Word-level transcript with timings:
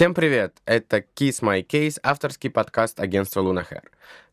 Всем 0.00 0.14
привет! 0.14 0.56
Это 0.64 1.04
Kiss 1.14 1.42
My 1.42 1.62
Case, 1.62 1.98
авторский 2.02 2.48
подкаст 2.48 2.98
агентства 3.00 3.42
Lunahair. 3.42 3.82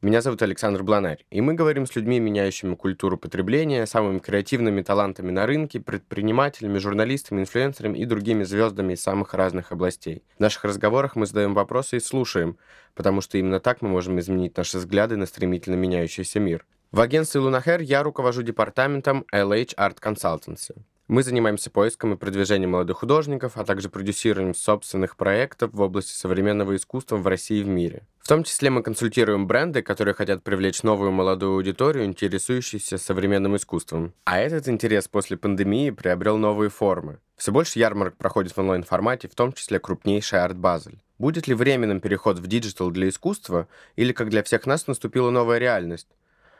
Меня 0.01 0.21
зовут 0.21 0.41
Александр 0.41 0.81
Бланарь, 0.81 1.25
и 1.29 1.41
мы 1.41 1.55
говорим 1.55 1.85
с 1.85 1.93
людьми, 1.93 2.21
меняющими 2.21 2.73
культуру 2.75 3.17
потребления, 3.17 3.85
самыми 3.85 4.19
креативными 4.19 4.81
талантами 4.81 5.29
на 5.29 5.45
рынке, 5.45 5.81
предпринимателями, 5.81 6.77
журналистами, 6.77 7.41
инфлюенсерами 7.41 7.97
и 7.97 8.05
другими 8.05 8.43
звездами 8.43 8.93
из 8.93 9.01
самых 9.01 9.33
разных 9.33 9.73
областей. 9.73 10.23
В 10.37 10.39
наших 10.39 10.63
разговорах 10.63 11.17
мы 11.17 11.25
задаем 11.25 11.53
вопросы 11.53 11.97
и 11.97 11.99
слушаем, 11.99 12.57
потому 12.95 13.19
что 13.19 13.37
именно 13.37 13.59
так 13.59 13.81
мы 13.81 13.89
можем 13.89 14.17
изменить 14.21 14.55
наши 14.55 14.77
взгляды 14.77 15.17
на 15.17 15.25
стремительно 15.25 15.75
меняющийся 15.75 16.39
мир. 16.39 16.65
В 16.93 17.01
агентстве 17.01 17.41
Lunahair 17.41 17.83
я 17.83 18.03
руковожу 18.03 18.41
департаментом 18.41 19.25
LH 19.33 19.75
Art 19.75 19.99
Consultancy. 19.99 20.77
Мы 21.07 21.23
занимаемся 21.23 21.69
поиском 21.69 22.13
и 22.13 22.17
продвижением 22.17 22.71
молодых 22.71 22.97
художников, 22.97 23.53
а 23.55 23.63
также 23.63 23.87
продюсированием 23.87 24.53
собственных 24.53 25.15
проектов 25.15 25.71
в 25.73 25.79
области 25.79 26.11
современного 26.11 26.75
искусства 26.75 27.15
в 27.15 27.25
России 27.27 27.59
и 27.59 27.63
в 27.63 27.67
мире. 27.67 28.03
В 28.19 28.27
том 28.27 28.43
числе 28.43 28.69
мы 28.69 28.83
консультируем 28.83 29.47
бренды, 29.47 29.81
которые 29.81 30.13
хотят 30.13 30.43
привлечь 30.43 30.83
новую 30.83 31.11
молодую 31.11 31.53
аудиторию, 31.53 32.03
интересующуюся 32.03 32.97
современным 32.97 33.55
искусством. 33.55 34.13
А 34.25 34.37
этот 34.37 34.67
интерес 34.67 35.07
после 35.07 35.37
пандемии 35.37 35.91
приобрел 35.91 36.37
новые 36.37 36.69
формы. 36.69 37.19
Все 37.37 37.53
больше 37.53 37.79
ярмарок 37.79 38.17
проходит 38.17 38.51
в 38.51 38.57
онлайн-формате, 38.57 39.29
в 39.29 39.35
том 39.35 39.53
числе 39.53 39.79
крупнейшая 39.79 40.43
Art 40.43 40.57
Basel. 40.57 40.99
Будет 41.19 41.47
ли 41.47 41.53
временным 41.53 42.01
переход 42.01 42.37
в 42.37 42.47
digital 42.47 42.91
для 42.91 43.07
искусства, 43.07 43.69
или, 43.95 44.11
как 44.11 44.27
для 44.27 44.43
всех 44.43 44.65
нас, 44.65 44.87
наступила 44.87 45.29
новая 45.29 45.57
реальность? 45.57 46.09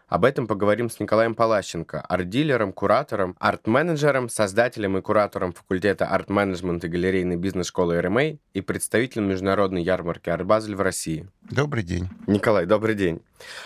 Об 0.08 0.24
этом 0.24 0.48
поговорим 0.48 0.90
с 0.90 1.02
Николаем 1.02 1.36
Палащенко, 1.36 2.00
арт-дилером, 2.00 2.72
куратором, 2.72 3.36
арт-менеджером, 3.40 4.30
создателем 4.30 4.98
и 4.98 5.02
куратором 5.02 5.52
факультета 5.52 6.06
арт-менеджмент 6.06 6.86
и 6.86 6.88
галерейной 6.88 7.36
бизнес-школы 7.36 8.00
РМА 8.00 8.38
и 8.54 8.62
представителем 8.62 9.28
международной 9.28 9.84
ярмарки 9.84 10.30
«Артбазель» 10.30 10.76
в 10.76 10.82
России. 10.82 11.28
Добрый 11.42 11.84
день. 11.84 12.08
Николай, 12.26 12.66
добрый 12.66 12.96
день. 12.96 13.22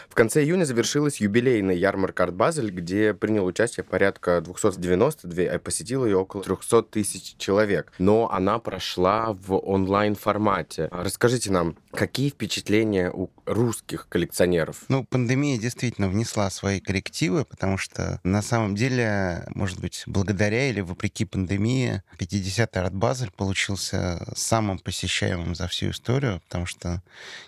В 0.10 0.16
конце 0.16 0.44
июня 0.44 0.66
завершилась 0.66 1.22
юбилейная 1.22 1.76
ярмарка 1.76 2.24
«Артбазель», 2.24 2.72
где 2.72 3.14
принял 3.14 3.46
участие 3.46 3.84
порядка 3.84 4.42
292, 4.42 5.44
а 5.44 5.60
посетило 5.60 6.06
ее 6.06 6.18
около 6.18 6.44
300 6.44 6.84
тысяч 6.84 7.36
человек. 7.38 7.94
Но 8.00 8.32
она 8.32 8.60
прошла 8.60 9.34
в 9.34 9.56
онлайн-формате. 9.56 10.90
Расскажите 10.92 11.52
нам, 11.52 11.78
какие 11.92 12.30
впечатления 12.30 13.12
у 13.12 13.30
русских 13.46 14.08
коллекционеров? 14.10 14.84
Ну, 14.90 15.06
пандемия 15.10 15.58
действительно 15.58 16.10
внесла 16.10 16.31
свои 16.50 16.80
коррективы, 16.80 17.46
потому 17.46 17.78
что 17.78 18.20
на 18.24 18.42
самом 18.42 18.76
деле, 18.76 19.46
может 19.54 19.80
быть, 19.80 20.04
благодаря 20.06 20.70
или 20.70 20.82
вопреки 20.82 21.26
пандемии, 21.26 22.04
50-й 22.20 22.80
«Артбазель» 22.80 23.32
получился 23.32 24.26
самым 24.36 24.80
посещаемым 24.80 25.56
за 25.56 25.68
всю 25.68 25.92
историю, 25.92 26.42
потому 26.42 26.66
что 26.66 27.02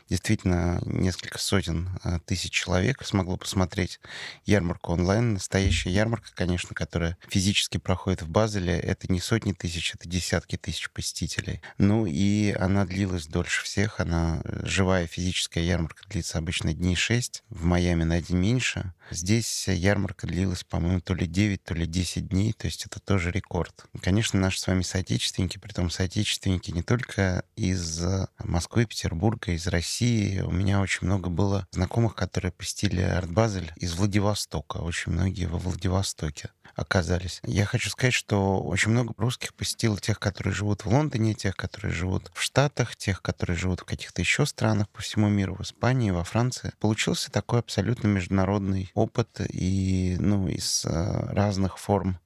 действительно 0.09 0.81
несколько 0.85 1.39
сотен 1.39 1.89
а, 2.03 2.19
тысяч 2.19 2.51
человек 2.51 3.03
смогло 3.03 3.37
посмотреть 3.37 3.99
ярмарку 4.45 4.93
онлайн. 4.93 5.33
Настоящая 5.33 5.91
ярмарка, 5.91 6.29
конечно, 6.35 6.75
которая 6.75 7.17
физически 7.27 7.77
проходит 7.77 8.21
в 8.21 8.29
Базеле, 8.29 8.77
это 8.77 9.11
не 9.11 9.19
сотни 9.19 9.53
тысяч, 9.53 9.93
это 9.95 10.07
десятки 10.07 10.57
тысяч 10.57 10.89
посетителей. 10.91 11.61
Ну 11.77 12.05
и 12.05 12.51
она 12.51 12.85
длилась 12.85 13.27
дольше 13.27 13.63
всех. 13.63 13.99
Она 13.99 14.41
живая 14.45 15.07
физическая 15.07 15.63
ярмарка 15.63 16.07
длится 16.09 16.37
обычно 16.37 16.73
дней 16.73 16.95
6, 16.95 17.43
в 17.49 17.63
Майами 17.65 18.03
на 18.03 18.21
день 18.21 18.37
меньше. 18.37 18.72
дальше. 18.75 18.91
Здесь 19.11 19.67
ярмарка 19.67 20.27
длилась, 20.27 20.63
по-моему, 20.63 21.01
то 21.01 21.13
ли 21.13 21.27
9, 21.27 21.63
то 21.63 21.73
ли 21.73 21.85
10 21.85 22.27
дней, 22.27 22.53
то 22.53 22.67
есть 22.67 22.85
это 22.85 22.99
тоже 22.99 23.31
рекорд. 23.31 23.85
Конечно, 24.01 24.39
наши 24.39 24.59
с 24.59 24.67
вами 24.67 24.81
соотечественники, 24.81 25.57
при 25.57 25.71
том 25.71 25.89
соотечественники 25.89 26.71
не 26.71 26.83
только 26.83 27.45
из 27.55 28.01
Москвы, 28.39 28.85
Петербурга, 28.85 29.51
из 29.51 29.67
России. 29.67 30.41
У 30.41 30.51
меня 30.51 30.81
очень 30.81 31.05
много 31.07 31.29
было 31.29 31.67
знакомых, 31.71 32.15
которые 32.15 32.51
посетили 32.51 33.01
Артбазель 33.01 33.71
из 33.77 33.93
Владивостока. 33.95 34.77
Очень 34.77 35.13
многие 35.13 35.45
во 35.45 35.57
Владивостоке 35.57 36.49
оказались. 36.75 37.39
Я 37.43 37.65
хочу 37.65 37.89
сказать, 37.89 38.15
что 38.15 38.59
очень 38.59 38.91
много 38.91 39.13
русских 39.17 39.53
посетило 39.53 39.99
тех, 39.99 40.19
которые 40.19 40.53
живут 40.53 40.85
в 40.85 40.87
Лондоне, 40.87 41.35
тех, 41.35 41.55
которые 41.55 41.93
живут 41.93 42.31
в 42.33 42.41
Штатах, 42.41 42.95
тех, 42.95 43.21
которые 43.21 43.55
живут 43.55 43.81
в 43.81 43.85
каких-то 43.85 44.21
еще 44.21 44.45
странах 44.47 44.89
по 44.89 45.01
всему 45.01 45.29
миру, 45.29 45.55
в 45.55 45.61
Испании, 45.61 46.09
во 46.09 46.23
Франции. 46.23 46.73
Получился 46.79 47.31
такой 47.31 47.59
абсолютно 47.59 48.07
международный 48.07 48.91
опыт 48.93 49.41
и 49.49 50.15
ну, 50.19 50.47
из 50.47 50.85
э, 50.85 51.33
разных 51.33 51.77
форм 51.77 52.19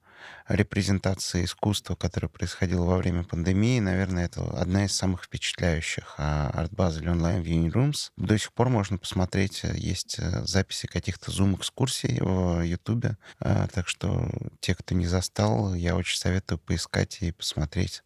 репрезентации 0.48 1.46
искусства, 1.46 1.96
которое 1.96 2.28
происходило 2.28 2.86
во 2.86 2.98
время 2.98 3.24
пандемии, 3.24 3.80
наверное, 3.80 4.26
это 4.26 4.44
одна 4.60 4.86
из 4.86 4.94
самых 4.94 5.24
впечатляющих. 5.24 6.16
А 6.18 6.52
Art 6.54 6.72
Basel 6.72 7.06
Online 7.06 7.42
в 7.42 7.48
Unirooms 7.48 8.12
до 8.18 8.38
сих 8.38 8.54
пор 8.54 8.70
можно 8.70 8.98
посмотреть, 8.98 9.62
э, 9.64 9.74
есть 9.76 10.18
э, 10.20 10.46
записи 10.46 10.88
каких-то 10.88 11.32
зум-экскурсий 11.32 12.20
в 12.22 12.62
Ютубе, 12.62 13.18
а, 13.40 13.68
так 13.68 13.88
что 13.88 14.30
те, 14.60 14.76
кто 14.76 14.96
не 14.96 15.08
застал, 15.08 15.74
я 15.74 15.96
очень 15.96 16.18
советую 16.18 16.60
поискать 16.60 17.18
и 17.22 17.32
посмотреть 17.32 18.04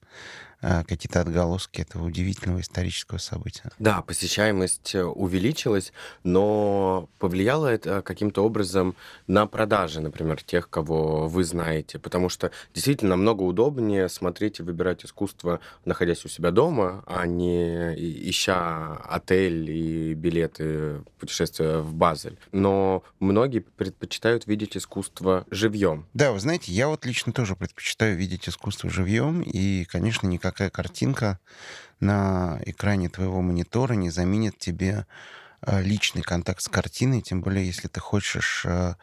а, 0.64 0.84
какие-то 0.84 1.22
отголоски 1.22 1.82
этого 1.82 2.06
удивительного 2.06 2.62
исторического 2.62 3.18
события. 3.18 3.72
Да, 3.80 4.04
посещаемость 4.04 4.94
э, 4.94 5.04
увеличилась, 5.04 5.92
но 6.24 7.10
повлияло 7.18 7.66
это 7.66 8.04
каким-то 8.04 8.46
образом 8.46 8.96
на 9.26 9.48
продажи, 9.48 10.02
например, 10.02 10.44
тех, 10.44 10.70
кого 10.70 11.28
вы 11.28 11.46
знаете, 11.46 11.98
потому 11.98 12.30
что 12.32 12.52
действительно 12.74 13.12
намного 13.12 13.44
удобнее 13.44 14.08
смотреть 14.10 14.60
и 14.60 14.64
выбирать 14.64 15.04
искусство, 15.06 15.60
находясь 15.86 16.24
у 16.26 16.30
себя 16.30 16.52
дома, 16.52 17.04
а 17.08 17.26
не 17.26 17.94
ища 18.30 18.98
отель 19.10 19.70
и 19.70 20.14
билеты 20.14 21.04
путешествия 21.20 21.80
в 21.80 21.94
Базель. 21.94 22.38
Но 22.52 23.04
многие 23.20 23.60
предпочитают 23.60 24.48
видеть 24.48 24.78
искусство 24.78 25.46
живьем. 25.50 26.08
Да, 26.14 26.32
вы 26.32 26.40
знаете, 26.40 26.72
я 26.72 26.88
вот 26.88 27.06
лично 27.06 27.34
тоже 27.34 27.56
предпочитаю 27.56 28.16
видеть 28.16 28.48
искусство 28.48 28.90
живьем, 28.90 29.42
и, 29.42 29.86
конечно, 29.86 30.28
никак 30.28 30.52
какая 30.52 30.70
картинка 30.70 31.40
на 32.02 32.60
экране 32.66 33.10
твоего 33.10 33.42
монитора 33.42 33.94
не 33.94 34.10
заменит 34.10 34.58
тебе 34.58 35.08
э, 35.62 35.82
личный 35.82 36.24
контакт 36.24 36.62
с 36.62 36.68
картиной, 36.68 37.22
тем 37.22 37.42
более 37.42 37.66
если 37.66 37.88
ты 37.88 38.00
хочешь 38.00 38.64
э, 38.66 38.96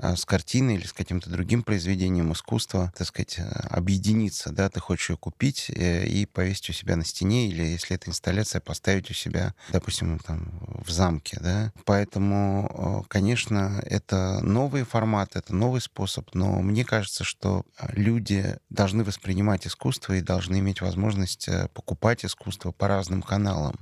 с 0.00 0.24
картиной 0.24 0.76
или 0.76 0.86
с 0.86 0.92
каким-то 0.92 1.30
другим 1.30 1.62
произведением 1.62 2.32
искусства, 2.32 2.92
так 2.96 3.06
сказать, 3.06 3.38
э, 3.38 3.42
объединиться, 3.68 4.50
да, 4.50 4.68
ты 4.68 4.80
хочешь 4.80 5.10
ее 5.10 5.16
купить 5.16 5.70
э, 5.70 6.06
и 6.06 6.26
повесить 6.26 6.70
у 6.70 6.72
себя 6.72 6.96
на 6.96 7.04
стене, 7.04 7.48
или 7.48 7.62
если 7.62 7.96
это 7.96 8.10
инсталляция, 8.10 8.60
поставить 8.60 9.10
у 9.10 9.14
себя, 9.14 9.54
допустим, 9.70 10.18
там, 10.18 10.50
в 10.84 10.90
замке, 10.90 11.38
да. 11.40 11.72
Поэтому, 11.84 13.04
конечно, 13.08 13.82
это 13.84 14.40
новый 14.42 14.84
формат, 14.84 15.36
это 15.36 15.54
новый 15.54 15.80
способ, 15.80 16.28
но 16.34 16.60
мне 16.60 16.84
кажется, 16.84 17.24
что 17.24 17.64
люди 17.92 18.56
должны 18.68 19.04
воспринимать 19.04 19.66
искусство 19.66 20.14
и 20.14 20.22
должны 20.22 20.58
иметь 20.58 20.80
возможность 20.80 21.48
э, 21.48 21.68
покупать 21.74 22.24
искусство 22.24 22.72
по 22.72 22.88
разным 22.88 23.22
каналам. 23.22 23.76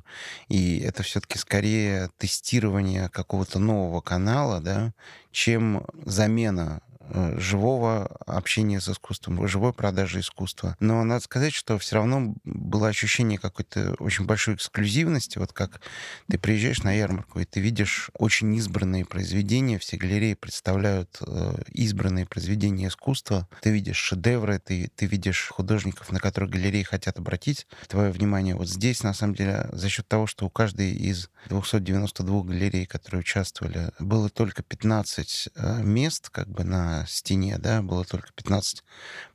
И 0.49 0.79
это 0.81 1.03
все-таки 1.03 1.39
скорее 1.39 2.11
тестирование 2.19 3.09
какого-то 3.09 3.59
нового 3.59 4.01
канала, 4.01 4.61
да, 4.61 4.93
чем 5.31 5.85
замена 6.05 6.81
живого 7.37 8.07
общения 8.27 8.81
с 8.81 8.89
искусством, 8.89 9.47
живой 9.49 9.73
продажи 9.73 10.21
искусства. 10.21 10.77
Но 10.81 11.05
надо 11.05 11.23
сказать, 11.25 11.55
что 11.55 11.79
все 11.79 11.97
равно 11.97 12.35
было 12.45 12.89
ощущение 12.89 13.39
какой-то 13.39 13.95
очень 13.99 14.25
большой 14.27 14.55
эксклюзивности. 14.55 15.39
Вот 15.39 15.53
как 15.53 15.81
ты 16.29 16.39
приезжаешь 16.39 16.83
на 16.83 16.93
ярмарку, 16.93 17.41
и 17.41 17.45
ты 17.45 17.61
видишь 17.61 18.11
очень 18.15 18.55
избранные 18.57 19.05
произведения, 19.05 19.79
все 19.79 19.97
галереи 19.97 20.35
представляют 20.35 21.19
э, 21.21 21.63
избранные 21.73 22.27
произведения 22.27 22.89
искусства. 22.89 23.49
Ты 23.63 23.71
видишь 23.71 23.97
шедевры, 23.97 24.59
ты, 24.59 24.91
ты 24.95 25.07
видишь 25.07 25.49
художников, 25.49 26.13
на 26.13 26.21
которых 26.21 26.51
галереи 26.51 26.83
хотят 26.83 27.19
обратить 27.19 27.67
твое 27.89 28.11
внимание. 28.11 28.55
Вот 28.55 28.69
здесь, 28.69 29.03
на 29.03 29.15
самом 29.15 29.35
деле, 29.35 29.69
за 29.73 29.89
счет 29.89 30.07
того, 30.09 30.27
что 30.27 30.47
у 30.47 30.51
каждой 30.51 30.93
из 30.93 31.31
292 31.49 32.43
галерей, 32.43 32.87
которые 32.87 33.21
участвовали, 33.21 33.91
было 33.99 34.29
только 34.29 34.63
15 34.63 35.49
э, 35.55 35.83
мест 35.83 36.31
как 36.31 36.49
бы 36.49 36.65
на 36.65 36.98
стене, 37.07 37.59
да, 37.59 37.83
было 37.83 38.05
только 38.05 38.33
15 38.35 38.85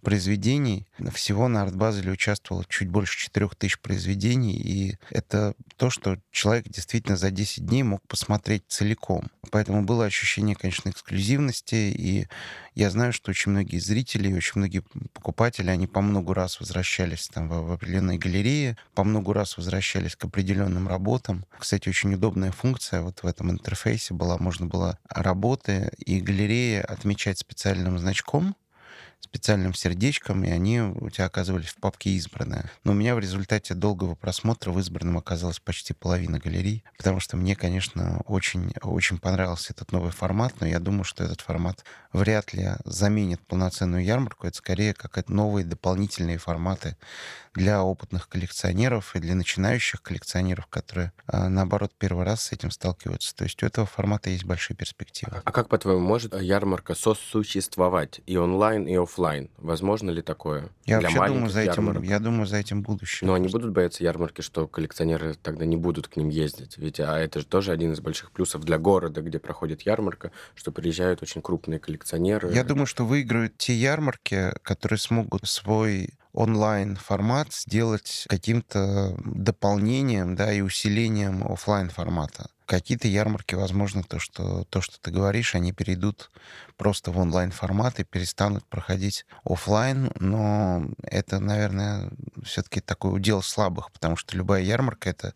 произведений. 0.01 0.87
Всего 1.13 1.47
на 1.47 1.61
артбазеле 1.61 2.11
участвовало 2.11 2.65
чуть 2.67 2.89
больше 2.89 3.17
4000 3.19 3.79
произведений, 3.79 4.53
и 4.53 4.97
это 5.09 5.53
то, 5.77 5.89
что 5.89 6.17
человек 6.31 6.67
действительно 6.67 7.17
за 7.17 7.31
10 7.31 7.65
дней 7.65 7.83
мог 7.83 8.01
посмотреть 8.07 8.63
целиком. 8.67 9.29
Поэтому 9.51 9.83
было 9.83 10.05
ощущение, 10.05 10.55
конечно, 10.55 10.89
эксклюзивности, 10.89 11.75
и 11.75 12.27
я 12.75 12.89
знаю, 12.89 13.13
что 13.13 13.31
очень 13.31 13.51
многие 13.51 13.77
зрители, 13.77 14.33
очень 14.33 14.53
многие 14.55 14.83
покупатели, 15.13 15.69
они 15.69 15.87
по 15.87 16.01
много 16.01 16.33
раз 16.33 16.59
возвращались 16.59 17.27
там 17.27 17.47
в, 17.49 17.67
в 17.67 17.71
определенные 17.71 18.17
галереи, 18.17 18.77
по 18.95 19.03
много 19.03 19.33
раз 19.33 19.57
возвращались 19.57 20.15
к 20.15 20.25
определенным 20.25 20.87
работам. 20.87 21.45
Кстати, 21.57 21.89
очень 21.89 22.13
удобная 22.13 22.51
функция 22.51 23.01
вот 23.01 23.23
в 23.23 23.27
этом 23.27 23.51
интерфейсе 23.51 24.13
была. 24.13 24.37
Можно 24.37 24.65
было 24.65 24.97
работы 25.09 25.91
и 25.97 26.19
галереи 26.19 26.79
отмечать 26.79 27.39
специальным 27.39 27.99
значком, 27.99 28.55
специальным 29.33 29.73
сердечком, 29.73 30.43
и 30.43 30.51
они 30.51 30.79
у 30.79 31.09
тебя 31.09 31.25
оказывались 31.25 31.69
в 31.69 31.77
папке 31.77 32.11
«Избранное». 32.11 32.69
Но 32.83 32.91
у 32.91 32.95
меня 32.95 33.15
в 33.15 33.19
результате 33.19 33.73
долгого 33.73 34.13
просмотра 34.13 34.69
в 34.69 34.79
«Избранном» 34.79 35.17
оказалась 35.17 35.59
почти 35.59 35.93
половина 35.93 36.37
галерей, 36.37 36.83
потому 36.97 37.19
что 37.19 37.35
мне, 37.35 37.55
конечно, 37.55 38.21
очень, 38.27 38.73
очень 38.83 39.17
понравился 39.17 39.73
этот 39.73 39.91
новый 39.91 40.11
формат, 40.11 40.53
но 40.59 40.67
я 40.67 40.79
думаю, 40.79 41.03
что 41.03 41.23
этот 41.23 41.41
формат 41.41 41.83
вряд 42.11 42.53
ли 42.53 42.73
заменит 42.85 43.41
полноценную 43.47 44.03
ярмарку. 44.03 44.45
Это 44.45 44.57
скорее 44.57 44.93
как 44.93 45.27
новые 45.27 45.65
дополнительные 45.65 46.37
форматы 46.37 46.95
для 47.53 47.83
опытных 47.83 48.29
коллекционеров 48.29 49.15
и 49.15 49.19
для 49.19 49.35
начинающих 49.35 50.01
коллекционеров, 50.01 50.67
которые, 50.67 51.11
а, 51.27 51.49
наоборот, 51.49 51.91
первый 51.97 52.25
раз 52.25 52.43
с 52.43 52.51
этим 52.51 52.71
сталкиваются. 52.71 53.35
То 53.35 53.43
есть 53.43 53.61
у 53.61 53.65
этого 53.65 53.85
формата 53.85 54.29
есть 54.29 54.45
большие 54.45 54.75
перспективы. 54.75 55.41
А 55.43 55.51
как, 55.51 55.69
по-твоему, 55.69 56.01
может 56.01 56.39
ярмарка 56.39 56.95
сосуществовать 56.95 58.21
и 58.25 58.37
онлайн, 58.37 58.87
и 58.87 58.95
офлайн? 58.95 59.49
Возможно 59.57 60.09
ли 60.09 60.21
такое? 60.21 60.69
Я 60.85 60.99
для 60.99 61.09
вообще 61.09 61.33
думаю, 61.33 61.49
за 61.49 61.61
этим, 61.61 62.01
я 62.03 62.19
думаю, 62.19 62.45
за 62.47 62.57
этим 62.57 62.81
будущее. 62.81 63.27
Но 63.27 63.33
они 63.33 63.47
будут 63.47 63.71
бояться 63.71 64.03
ярмарки, 64.03 64.41
что 64.41 64.67
коллекционеры 64.67 65.35
тогда 65.35 65.65
не 65.65 65.77
будут 65.77 66.07
к 66.07 66.15
ним 66.17 66.29
ездить? 66.29 66.77
Ведь 66.77 66.99
а 66.99 67.19
это 67.19 67.39
же 67.39 67.45
тоже 67.45 67.71
один 67.71 67.93
из 67.93 67.99
больших 67.99 68.31
плюсов 68.31 68.63
для 68.63 68.77
города, 68.77 69.21
где 69.21 69.39
проходит 69.39 69.83
ярмарка, 69.83 70.31
что 70.55 70.71
приезжают 70.71 71.21
очень 71.21 71.41
крупные 71.41 71.79
коллекционеры. 71.79 72.51
Я 72.53 72.63
думаю, 72.63 72.85
что 72.85 73.05
выиграют 73.05 73.57
те 73.57 73.73
ярмарки, 73.73 74.53
которые 74.63 74.99
смогут 74.99 75.47
свой 75.47 76.13
онлайн 76.33 76.95
формат 76.95 77.53
сделать 77.53 78.25
каким-то 78.27 79.15
дополнением 79.23 80.35
да, 80.35 80.51
и 80.51 80.61
усилением 80.61 81.43
офлайн 81.43 81.89
формата 81.89 82.49
какие-то 82.65 83.07
ярмарки, 83.07 83.55
возможно, 83.55 84.03
то 84.03 84.19
что, 84.19 84.65
то, 84.65 84.81
что 84.81 84.99
ты 84.99 85.11
говоришь, 85.11 85.55
они 85.55 85.71
перейдут 85.71 86.31
просто 86.77 87.11
в 87.11 87.17
онлайн-формат 87.17 87.99
и 87.99 88.03
перестанут 88.03 88.65
проходить 88.65 89.25
офлайн, 89.43 90.11
но 90.19 90.85
это, 91.03 91.39
наверное, 91.39 92.09
все-таки 92.43 92.81
такой 92.81 93.15
удел 93.15 93.41
слабых, 93.41 93.91
потому 93.91 94.15
что 94.15 94.35
любая 94.35 94.63
ярмарка— 94.63 95.09
это 95.11 95.33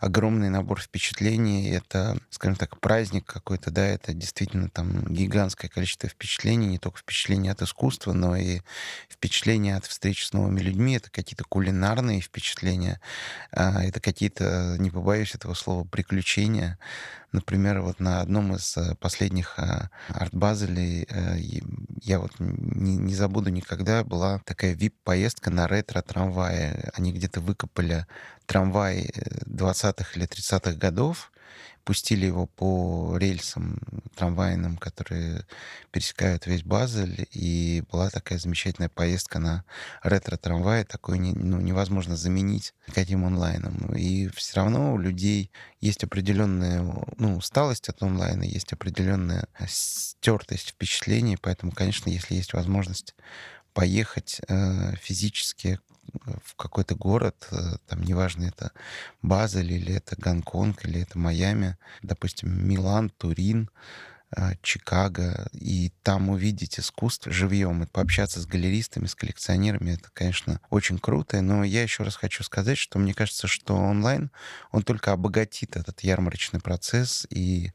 огромный 0.00 0.50
набор 0.50 0.80
впечатлений, 0.80 1.70
это, 1.70 2.18
скажем 2.30 2.56
так, 2.56 2.78
праздник 2.80 3.26
какой-то, 3.26 3.70
да, 3.70 3.84
это 3.84 4.12
действительно 4.12 4.68
там 4.68 5.04
гигантское 5.12 5.70
количество 5.70 6.08
впечатлений, 6.08 6.66
не 6.66 6.78
только 6.78 6.98
впечатления 6.98 7.52
от 7.52 7.62
искусства, 7.62 8.12
но 8.12 8.36
и 8.36 8.60
впечатления 9.08 9.76
от 9.76 9.86
встречи 9.86 10.24
с 10.24 10.32
новыми 10.32 10.60
людьми, 10.60 10.96
это 10.96 11.10
какие-то 11.10 11.44
кулинарные 11.44 12.20
впечатления, 12.20 13.00
а, 13.50 13.82
это 13.82 14.00
какие-то, 14.00 14.76
не 14.78 14.90
побоюсь 14.90 15.34
этого 15.34 15.54
слова, 15.54 15.84
приключения, 15.84 16.63
Например, 17.34 17.80
вот 17.80 17.98
на 17.98 18.20
одном 18.20 18.54
из 18.54 18.76
э, 18.76 18.94
последних 19.00 19.58
э, 19.58 19.88
арт-базелей 20.06 21.04
э, 21.10 21.38
я 22.00 22.20
вот 22.20 22.30
не, 22.38 22.96
не 22.96 23.12
забуду 23.12 23.50
никогда, 23.50 24.04
была 24.04 24.38
такая 24.44 24.76
VIP-поездка 24.76 25.50
на 25.50 25.66
ретро-трамвае. 25.66 26.92
Они 26.94 27.12
где-то 27.12 27.40
выкопали 27.40 28.06
трамвай 28.46 29.10
20-х 29.46 30.12
или 30.14 30.28
30-х 30.28 30.74
годов, 30.74 31.32
пустили 31.84 32.26
его 32.26 32.46
по 32.46 33.16
рельсам 33.18 33.78
трамвайным, 34.16 34.76
которые 34.76 35.46
пересекают 35.90 36.46
весь 36.46 36.62
Базель, 36.62 37.28
и 37.30 37.82
была 37.90 38.10
такая 38.10 38.38
замечательная 38.38 38.88
поездка 38.88 39.38
на 39.38 39.64
ретро-трамвае, 40.02 40.84
такой 40.84 41.18
ну, 41.18 41.60
невозможно 41.60 42.16
заменить 42.16 42.74
никаким 42.88 43.24
онлайном. 43.24 43.94
И 43.94 44.28
все 44.28 44.56
равно 44.56 44.94
у 44.94 44.98
людей 44.98 45.50
есть 45.80 46.02
определенная 46.04 46.82
ну, 47.16 47.36
усталость 47.36 47.88
от 47.88 48.02
онлайна, 48.02 48.44
есть 48.44 48.72
определенная 48.72 49.46
стертость 49.66 50.70
впечатлений, 50.70 51.36
поэтому, 51.36 51.72
конечно, 51.72 52.08
если 52.08 52.34
есть 52.34 52.54
возможность 52.54 53.14
поехать 53.74 54.40
э, 54.48 54.94
физически 54.96 55.80
в 56.44 56.54
какой-то 56.56 56.94
город, 56.94 57.48
э, 57.50 57.76
там, 57.86 58.02
неважно, 58.02 58.44
это 58.44 58.72
Базель 59.22 59.72
или 59.72 59.94
это 59.94 60.16
Гонконг, 60.16 60.84
или 60.84 61.02
это 61.02 61.18
Майами, 61.18 61.76
допустим, 62.02 62.66
Милан, 62.66 63.10
Турин, 63.10 63.70
э, 64.36 64.52
Чикаго, 64.62 65.48
и 65.52 65.92
там 66.02 66.28
увидеть 66.30 66.78
искусство 66.78 67.32
живьем 67.32 67.82
и 67.82 67.86
пообщаться 67.86 68.40
с 68.40 68.46
галеристами, 68.46 69.06
с 69.06 69.14
коллекционерами, 69.14 69.92
это, 69.92 70.10
конечно, 70.12 70.60
очень 70.70 70.98
круто. 70.98 71.40
Но 71.40 71.64
я 71.64 71.82
еще 71.82 72.02
раз 72.02 72.16
хочу 72.16 72.42
сказать, 72.42 72.78
что 72.78 72.98
мне 72.98 73.14
кажется, 73.14 73.46
что 73.46 73.74
онлайн, 73.76 74.30
он 74.72 74.82
только 74.82 75.12
обогатит 75.12 75.76
этот 75.76 76.00
ярмарочный 76.00 76.60
процесс 76.60 77.26
и 77.30 77.72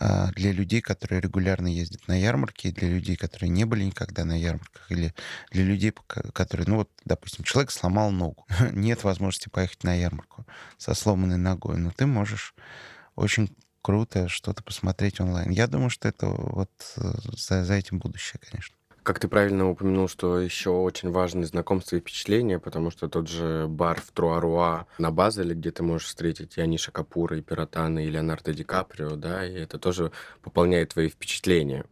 для 0.00 0.52
людей, 0.52 0.80
которые 0.80 1.20
регулярно 1.20 1.68
ездят 1.68 2.08
на 2.08 2.18
ярмарки, 2.18 2.70
для 2.70 2.88
людей, 2.88 3.16
которые 3.16 3.50
не 3.50 3.64
были 3.64 3.84
никогда 3.84 4.24
на 4.24 4.38
ярмарках, 4.38 4.90
или 4.90 5.14
для 5.52 5.64
людей, 5.64 5.92
которые, 6.32 6.66
ну 6.66 6.76
вот, 6.76 6.90
допустим, 7.04 7.44
человек 7.44 7.70
сломал 7.70 8.10
ногу, 8.10 8.46
нет 8.72 9.04
возможности 9.04 9.48
поехать 9.48 9.84
на 9.84 9.94
ярмарку 9.94 10.46
со 10.78 10.94
сломанной 10.94 11.36
ногой, 11.36 11.78
но 11.78 11.90
ты 11.90 12.06
можешь 12.06 12.54
очень 13.14 13.54
круто 13.82 14.28
что-то 14.28 14.62
посмотреть 14.62 15.20
онлайн. 15.20 15.50
Я 15.50 15.66
думаю, 15.66 15.90
что 15.90 16.08
это 16.08 16.26
вот 16.26 16.70
э, 16.96 17.12
за, 17.36 17.64
за 17.64 17.74
этим 17.74 17.98
будущее, 17.98 18.40
конечно. 18.40 18.74
Как 19.04 19.18
ты 19.18 19.28
правильно 19.28 19.68
упомянул, 19.68 20.08
что 20.08 20.40
еще 20.40 20.70
очень 20.70 21.10
важны 21.10 21.44
знакомства 21.44 21.96
и 21.96 22.00
впечатления, 22.00 22.58
потому 22.58 22.90
что 22.90 23.06
тот 23.06 23.28
же 23.28 23.66
бар 23.68 24.00
в 24.00 24.10
Труаруа 24.12 24.86
на 24.96 25.10
Базеле, 25.10 25.54
где 25.54 25.70
ты 25.72 25.82
можешь 25.82 26.08
встретить 26.08 26.56
и 26.56 26.62
Аниша 26.62 26.90
Капура, 26.90 27.36
и 27.36 27.42
Пиратана, 27.42 27.98
и 27.98 28.08
Леонардо 28.08 28.54
Ди 28.54 28.64
Каприо, 28.64 29.16
да, 29.16 29.46
и 29.46 29.52
это 29.52 29.78
тоже 29.78 30.10
пополняет 30.40 30.94
твои 30.94 31.10
впечатления. 31.10 31.84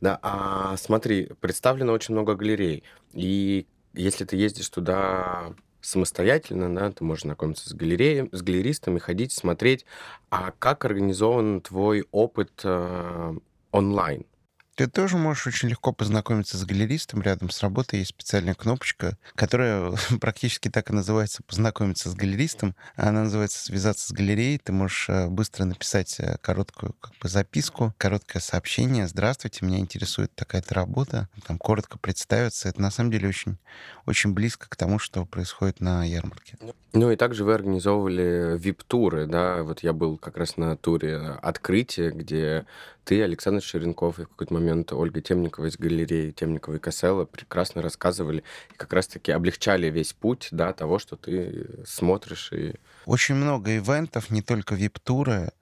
Да, 0.00 0.20
а 0.22 0.76
смотри, 0.76 1.32
представлено 1.40 1.92
очень 1.92 2.14
много 2.14 2.36
галерей, 2.36 2.84
и 3.12 3.66
если 3.92 4.24
ты 4.24 4.36
ездишь 4.36 4.68
туда 4.68 5.54
самостоятельно, 5.80 6.72
да, 6.72 6.92
ты 6.92 7.02
можешь 7.02 7.24
знакомиться 7.24 7.68
с 7.68 7.74
галереей, 7.74 8.28
с 8.30 8.40
галеристами, 8.40 9.00
ходить, 9.00 9.32
смотреть, 9.32 9.84
а 10.30 10.52
как 10.60 10.84
организован 10.84 11.60
твой 11.60 12.06
опыт 12.12 12.60
э, 12.62 13.34
онлайн? 13.72 14.26
Ты 14.74 14.86
тоже 14.86 15.18
можешь 15.18 15.46
очень 15.46 15.68
легко 15.68 15.92
познакомиться 15.92 16.56
с 16.56 16.64
галеристом. 16.64 17.20
Рядом 17.20 17.50
с 17.50 17.60
работой 17.60 17.98
есть 17.98 18.10
специальная 18.10 18.54
кнопочка, 18.54 19.18
которая 19.34 19.92
практически 20.20 20.70
так 20.70 20.90
и 20.90 20.94
называется 20.94 21.42
«познакомиться 21.42 22.08
с 22.08 22.14
галеристом». 22.14 22.74
Она 22.96 23.24
называется 23.24 23.62
«связаться 23.62 24.08
с 24.08 24.12
галереей». 24.12 24.58
Ты 24.58 24.72
можешь 24.72 25.10
э, 25.10 25.28
быстро 25.28 25.64
написать 25.64 26.18
э, 26.20 26.38
короткую 26.40 26.94
как 26.94 27.12
бы, 27.20 27.28
записку, 27.28 27.92
короткое 27.98 28.40
сообщение. 28.40 29.06
«Здравствуйте, 29.06 29.66
меня 29.66 29.78
интересует 29.78 30.34
такая-то 30.34 30.74
работа». 30.74 31.28
Там 31.46 31.58
коротко 31.58 31.98
представиться. 31.98 32.70
Это 32.70 32.80
на 32.80 32.90
самом 32.90 33.10
деле 33.10 33.28
очень, 33.28 33.58
очень 34.06 34.32
близко 34.32 34.70
к 34.70 34.76
тому, 34.76 34.98
что 34.98 35.26
происходит 35.26 35.80
на 35.80 36.02
ярмарке. 36.04 36.56
Ну 36.94 37.10
и 37.10 37.16
также 37.16 37.44
вы 37.44 37.54
организовывали 37.54 38.56
вип-туры, 38.58 39.26
да? 39.26 39.62
Вот 39.62 39.80
я 39.80 39.92
был 39.92 40.16
как 40.16 40.38
раз 40.38 40.56
на 40.56 40.76
туре 40.76 41.18
открытия, 41.42 42.10
где 42.10 42.64
ты, 43.04 43.22
Александр 43.22 43.62
Ширенков 43.62 44.18
и 44.18 44.24
в 44.24 44.28
какой-то 44.28 44.54
момент 44.54 44.92
Ольга 44.92 45.20
Темникова 45.20 45.66
из 45.66 45.76
галереи 45.76 46.30
Темникова 46.30 46.76
и 46.76 46.78
Кассела 46.78 47.24
прекрасно 47.24 47.82
рассказывали 47.82 48.44
и 48.72 48.76
как 48.76 48.92
раз-таки 48.92 49.32
облегчали 49.32 49.88
весь 49.90 50.12
путь 50.12 50.48
да, 50.50 50.72
того, 50.72 50.98
что 50.98 51.16
ты 51.16 51.66
смотришь. 51.84 52.52
И... 52.52 52.74
Очень 53.06 53.36
много 53.36 53.76
ивентов, 53.76 54.30
не 54.30 54.42
только 54.42 54.74
вип-туры. 54.74 55.52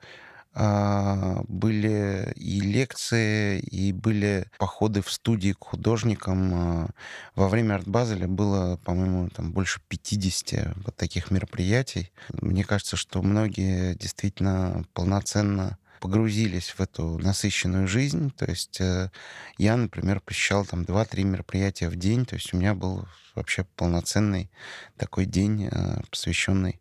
А, 0.52 1.42
были 1.47 2.32
и 2.35 2.61
лекции, 2.61 3.61
и 3.61 3.92
были 3.92 4.47
походы 4.59 5.00
в 5.00 5.11
студии 5.11 5.52
к 5.52 5.64
художникам. 5.64 6.50
А, 6.54 6.88
во 7.37 7.49
время 7.49 7.75
арт-базеля 7.76 8.26
было, 8.26 8.76
по-моему, 8.85 9.28
там 9.30 9.52
больше 9.52 9.80
50 9.88 10.76
вот 10.85 10.97
таких 10.97 11.30
мероприятий. 11.30 12.11
Мне 12.32 12.64
кажется, 12.64 12.97
что 12.97 13.23
многие 13.23 13.94
действительно 13.94 14.85
полноценно 14.92 15.78
погрузились 16.00 16.71
в 16.71 16.80
эту 16.80 17.19
насыщенную 17.19 17.87
жизнь. 17.87 18.33
То 18.33 18.47
есть 18.47 18.80
э, 18.80 19.11
я, 19.59 19.76
например, 19.76 20.21
посещал 20.21 20.64
там 20.64 20.83
2-3 20.83 21.23
мероприятия 21.23 21.88
в 21.88 21.97
день. 21.97 22.25
То 22.26 22.35
есть 22.35 22.52
у 22.52 22.57
меня 22.57 22.75
был 22.75 23.07
вообще 23.35 23.64
полноценный 23.76 24.50
такой 24.97 25.26
день, 25.26 25.69
э, 25.71 26.00
посвященный 26.11 26.80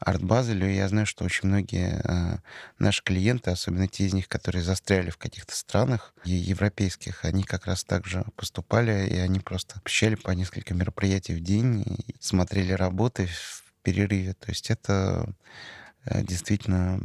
арт-базелю. 0.00 0.68
Я 0.68 0.88
знаю, 0.88 1.06
что 1.06 1.24
очень 1.24 1.48
многие 1.48 2.00
э, 2.02 2.38
наши 2.78 3.02
клиенты, 3.02 3.50
особенно 3.50 3.88
те 3.88 4.04
из 4.04 4.14
них, 4.14 4.28
которые 4.28 4.62
застряли 4.62 5.10
в 5.10 5.18
каких-то 5.18 5.54
странах 5.54 6.14
европейских, 6.24 7.24
они 7.24 7.42
как 7.42 7.66
раз 7.66 7.84
так 7.84 8.06
же 8.06 8.24
поступали, 8.36 9.08
и 9.08 9.18
они 9.18 9.40
просто 9.40 9.80
посещали 9.80 10.14
по 10.14 10.30
несколько 10.30 10.74
мероприятий 10.74 11.34
в 11.34 11.40
день 11.40 11.82
и 11.82 12.14
смотрели 12.20 12.72
работы 12.72 13.26
в 13.26 13.62
перерыве. 13.82 14.34
То 14.34 14.50
есть 14.50 14.70
это 14.70 15.32
действительно 16.06 17.00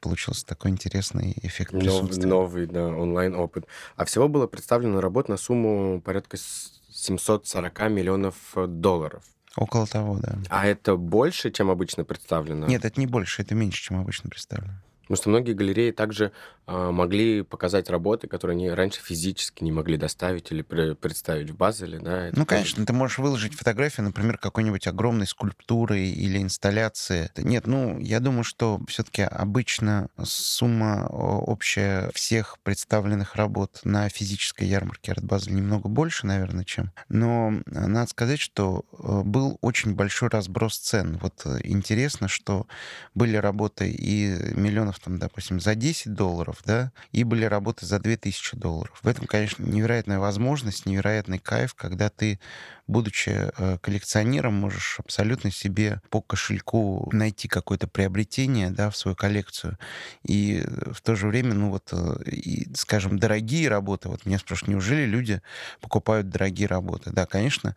получился 0.00 0.46
такой 0.46 0.70
интересный 0.70 1.34
эффект 1.42 1.72
присутствия. 1.72 2.26
Новый, 2.26 2.66
да, 2.66 2.86
онлайн-опыт. 2.88 3.66
А 3.96 4.04
всего 4.04 4.28
было 4.28 4.46
представлено 4.46 5.00
работ 5.00 5.28
на 5.28 5.36
сумму 5.36 6.00
порядка 6.00 6.36
740 6.36 7.90
миллионов 7.90 8.36
долларов. 8.54 9.22
Около 9.56 9.86
того, 9.86 10.18
да. 10.18 10.38
А 10.50 10.66
это 10.66 10.96
больше, 10.96 11.50
чем 11.50 11.70
обычно 11.70 12.04
представлено? 12.04 12.66
Нет, 12.66 12.84
это 12.84 13.00
не 13.00 13.06
больше, 13.06 13.42
это 13.42 13.54
меньше, 13.54 13.82
чем 13.82 13.98
обычно 13.98 14.28
представлено. 14.28 14.74
Потому 15.06 15.16
что 15.16 15.28
многие 15.28 15.52
галереи 15.52 15.92
также 15.92 16.32
а, 16.66 16.90
могли 16.90 17.42
показать 17.42 17.88
работы, 17.90 18.26
которые 18.26 18.56
они 18.56 18.70
раньше 18.70 19.00
физически 19.00 19.62
не 19.62 19.70
могли 19.70 19.96
доставить 19.96 20.50
или 20.50 20.62
представить 20.62 21.50
в 21.50 21.56
Базеле, 21.56 22.00
да? 22.00 22.26
Ну, 22.32 22.44
тоже... 22.44 22.46
конечно, 22.46 22.84
ты 22.84 22.92
можешь 22.92 23.18
выложить 23.18 23.54
фотографию, 23.54 24.04
например, 24.04 24.36
какой-нибудь 24.36 24.86
огромной 24.88 25.28
скульптуры 25.28 26.00
или 26.00 26.42
инсталляции. 26.42 27.30
Нет, 27.36 27.68
ну, 27.68 28.00
я 28.00 28.18
думаю, 28.18 28.42
что 28.42 28.80
все-таки 28.88 29.22
обычно 29.22 30.08
сумма 30.24 31.06
общая 31.06 32.10
всех 32.12 32.58
представленных 32.64 33.36
работ 33.36 33.80
на 33.84 34.08
физической 34.08 34.64
ярмарке 34.66 35.12
Арт 35.12 35.22
Базель 35.22 35.54
немного 35.54 35.88
больше, 35.88 36.26
наверное, 36.26 36.64
чем. 36.64 36.90
Но 37.08 37.52
надо 37.66 38.10
сказать, 38.10 38.40
что 38.40 38.84
э, 38.92 39.22
был 39.24 39.58
очень 39.60 39.94
большой 39.94 40.30
разброс 40.30 40.78
цен. 40.78 41.18
Вот 41.22 41.42
э, 41.44 41.58
интересно, 41.62 42.26
что 42.26 42.66
были 43.14 43.36
работы 43.36 43.88
и 43.88 44.36
миллионов, 44.54 44.95
там, 45.00 45.18
допустим, 45.18 45.60
за 45.60 45.74
10 45.74 46.14
долларов, 46.14 46.60
да, 46.64 46.92
и 47.12 47.24
были 47.24 47.44
работы 47.44 47.86
за 47.86 47.98
2000 47.98 48.56
долларов. 48.56 48.98
В 49.02 49.08
этом, 49.08 49.26
конечно, 49.26 49.64
невероятная 49.64 50.18
возможность, 50.18 50.86
невероятный 50.86 51.38
кайф, 51.38 51.74
когда 51.74 52.08
ты 52.08 52.38
будучи 52.86 53.30
э, 53.30 53.78
коллекционером, 53.80 54.54
можешь 54.54 54.98
абсолютно 55.00 55.50
себе 55.50 56.00
по 56.10 56.20
кошельку 56.20 57.08
найти 57.12 57.48
какое-то 57.48 57.88
приобретение 57.88 58.70
да, 58.70 58.90
в 58.90 58.96
свою 58.96 59.16
коллекцию. 59.16 59.78
И 60.22 60.62
в 60.92 61.00
то 61.02 61.16
же 61.16 61.26
время, 61.26 61.54
ну 61.54 61.70
вот, 61.70 61.88
э, 61.92 62.22
и, 62.30 62.72
скажем, 62.74 63.18
дорогие 63.18 63.68
работы, 63.68 64.08
вот 64.08 64.24
меня 64.24 64.38
спрашивают, 64.38 64.74
неужели 64.74 65.04
люди 65.04 65.42
покупают 65.80 66.28
дорогие 66.28 66.68
работы? 66.68 67.10
Да, 67.10 67.26
конечно, 67.26 67.74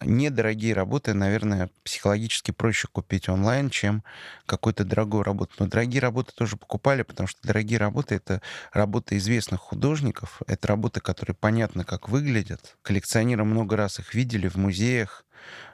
недорогие 0.00 0.74
работы, 0.74 1.14
наверное, 1.14 1.70
психологически 1.84 2.50
проще 2.50 2.88
купить 2.90 3.28
онлайн, 3.28 3.70
чем 3.70 4.02
какую-то 4.46 4.84
дорогую 4.84 5.22
работу. 5.22 5.52
Но 5.58 5.66
дорогие 5.66 6.00
работы 6.00 6.32
тоже 6.34 6.56
покупали, 6.56 7.02
потому 7.02 7.28
что 7.28 7.38
дорогие 7.46 7.78
работы— 7.78 8.14
это 8.16 8.42
работы 8.72 9.16
известных 9.18 9.60
художников, 9.60 10.42
это 10.46 10.68
работы, 10.68 11.00
которые 11.00 11.36
понятно, 11.36 11.84
как 11.84 12.08
выглядят. 12.08 12.76
Коллекционеры 12.82 13.44
много 13.44 13.76
раз 13.76 13.98
их 13.98 14.14
видели, 14.14 14.47
в 14.48 14.56
музеях, 14.56 15.24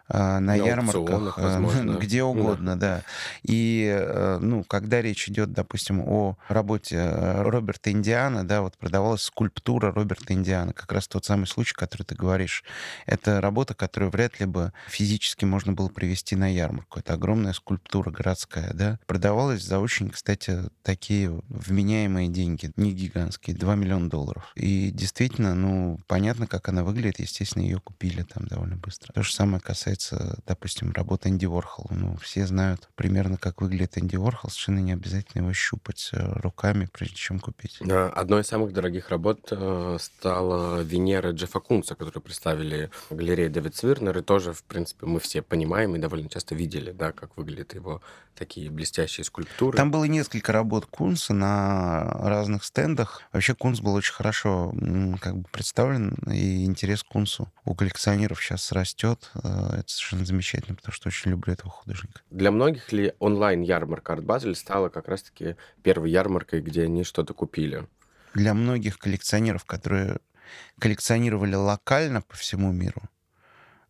на, 0.09 0.40
на 0.40 0.54
ярмарках, 0.54 1.38
а, 1.38 1.42
возможно. 1.42 1.92
где 2.00 2.23
угодно, 2.23 2.78
да. 2.78 2.97
да. 2.99 3.02
И, 3.42 3.90
э, 3.90 4.38
ну, 4.40 4.62
когда 4.64 5.00
речь 5.00 5.28
идет, 5.28 5.52
допустим, 5.52 6.00
о 6.00 6.37
работе 6.49 6.97
э, 6.97 7.42
Роберта 7.42 7.90
Индиана, 7.90 8.47
да, 8.47 8.61
вот 8.61 8.76
продавалась 8.76 9.23
скульптура 9.23 9.92
Роберта 9.92 10.35
Индиана, 10.35 10.73
как 10.73 10.92
раз 10.92 11.09
тот 11.09 11.25
самый 11.25 11.47
случай, 11.47 11.75
который 11.75 12.02
ты 12.02 12.14
говоришь. 12.14 12.64
Это 13.06 13.40
работа, 13.40 13.75
которую 13.75 14.11
вряд 14.11 14.40
ли 14.40 14.47
бы 14.47 14.73
физически 14.88 15.47
можно 15.47 15.73
было 15.73 15.88
привести 15.88 16.37
на 16.37 16.52
ярмарку. 16.52 16.99
Это 16.99 17.14
огромная 17.14 17.54
скульптура 17.54 18.11
городская, 18.11 18.73
да. 18.75 18.99
Продавалась 19.06 19.62
за 19.62 19.78
очень, 19.78 20.11
кстати, 20.11 20.64
такие 20.83 21.30
вменяемые 21.49 22.28
деньги, 22.28 22.73
не 22.76 22.92
гигантские, 22.92 23.56
2 23.56 23.75
миллиона 23.75 24.11
долларов. 24.11 24.52
И 24.54 24.90
действительно, 24.90 25.54
ну, 25.54 25.99
понятно, 26.06 26.47
как 26.47 26.68
она 26.68 26.85
выглядит, 26.85 27.21
естественно, 27.21 27.62
ее 27.62 27.80
купили 27.80 28.23
там 28.23 28.47
довольно 28.47 28.76
быстро. 28.76 29.12
То 29.14 29.23
же 29.23 29.33
самое 29.33 29.53
касается 29.61 29.84
касается, 29.84 30.38
допустим, 30.46 30.92
работы 30.92 31.28
Энди 31.28 31.46
Уорхола. 31.46 31.88
Ну, 31.90 32.16
все 32.16 32.46
знают 32.46 32.88
примерно, 32.94 33.37
как 33.37 33.61
выглядит 33.61 33.99
Энди 33.99 34.16
Уорхол. 34.16 34.50
Совершенно 34.50 34.78
не 34.80 34.92
обязательно 34.92 35.42
его 35.42 35.52
щупать 35.52 36.11
э, 36.12 36.32
руками, 36.40 36.88
прежде 36.92 37.16
чем 37.16 37.38
купить. 37.38 37.80
Одной 37.80 38.42
из 38.42 38.46
самых 38.46 38.73
дорогих 38.73 39.11
работ 39.11 39.49
э, 39.50 39.96
стала 40.00 40.80
Венера 40.82 41.32
Джеффа 41.32 41.61
Кунца, 41.61 41.94
которую 41.94 42.23
представили 42.23 42.90
в 43.11 43.14
галерее 43.14 43.49
Дэвид 43.49 43.76
Свирнер. 43.76 44.16
И 44.18 44.23
тоже, 44.23 44.52
в 44.52 44.64
принципе, 44.64 45.06
мы 45.06 45.20
все 45.20 45.42
понимаем 45.42 45.94
и 45.96 45.99
довольно 45.99 46.28
часто 46.28 46.54
видели, 46.54 46.92
да, 46.92 47.12
как 47.12 47.37
выглядят 47.37 47.75
его 47.75 48.00
такие 48.34 48.70
блестящие 48.70 49.25
скульптуры. 49.25 49.76
Там 49.76 49.90
было 49.90 50.04
несколько 50.04 50.52
работ 50.52 50.87
Кунца 50.87 51.34
на 51.34 52.02
разных 52.04 52.64
стендах. 52.64 53.23
Вообще 53.32 53.54
Кунц 53.54 53.80
был 53.80 53.94
очень 53.94 54.12
хорошо 54.12 54.73
как 55.20 55.38
бы 55.38 55.49
представлен, 55.50 56.14
и 56.30 56.64
интерес 56.64 57.02
к 57.02 57.08
Кунцу 57.08 57.52
у 57.64 57.75
коллекционеров 57.75 58.42
сейчас 58.42 58.73
растет. 58.73 59.30
Э, 59.44 59.76
это 59.78 59.84
совершенно 59.86 60.24
замечательно, 60.24 60.74
потому 60.74 60.92
что 60.92 61.08
очень 61.08 61.30
люблю 61.30 61.52
этого 61.52 61.70
художника. 61.70 62.22
Для 62.30 62.50
многих 62.50 62.92
ли 62.92 63.12
онлайн-ярмарка 63.18 64.14
Art 64.14 64.24
Basel 64.24 64.54
стала 64.54 64.88
как 64.88 65.08
раз-таки 65.08 65.56
первой 65.82 66.10
ярмаркой, 66.10 66.62
где 66.62 66.84
они 66.84 67.04
что-то 67.04 67.34
купили? 67.34 67.86
Для 68.34 68.54
многих 68.54 68.98
коллекционеров, 68.98 69.64
которые 69.64 70.18
коллекционировали 70.80 71.54
локально 71.54 72.22
по 72.22 72.36
всему 72.36 72.72
миру, 72.72 73.02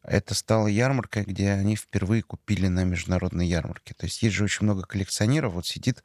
это 0.05 0.35
стало 0.35 0.67
ярмаркой, 0.67 1.25
где 1.25 1.51
они 1.53 1.77
впервые 1.77 2.23
купили 2.23 2.67
на 2.67 2.85
международной 2.85 3.47
ярмарке. 3.47 3.95
То 3.95 4.05
есть 4.05 4.23
есть 4.23 4.35
же 4.35 4.45
очень 4.45 4.65
много 4.65 4.83
коллекционеров. 4.83 5.55
Вот 5.55 5.67
сидит 5.67 6.05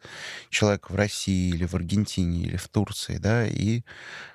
человек 0.50 0.90
в 0.90 0.96
России 0.96 1.50
или 1.50 1.66
в 1.66 1.74
Аргентине 1.74 2.44
или 2.44 2.56
в 2.56 2.70
Турции, 2.70 3.18
да, 3.18 3.46
и 3.46 3.84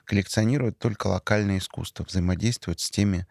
коллекционирует 0.05 0.79
только 0.79 1.07
локальное 1.07 1.59
искусство, 1.59 2.05
взаимодействует 2.05 2.81
с 2.81 2.91
теми 2.91 3.27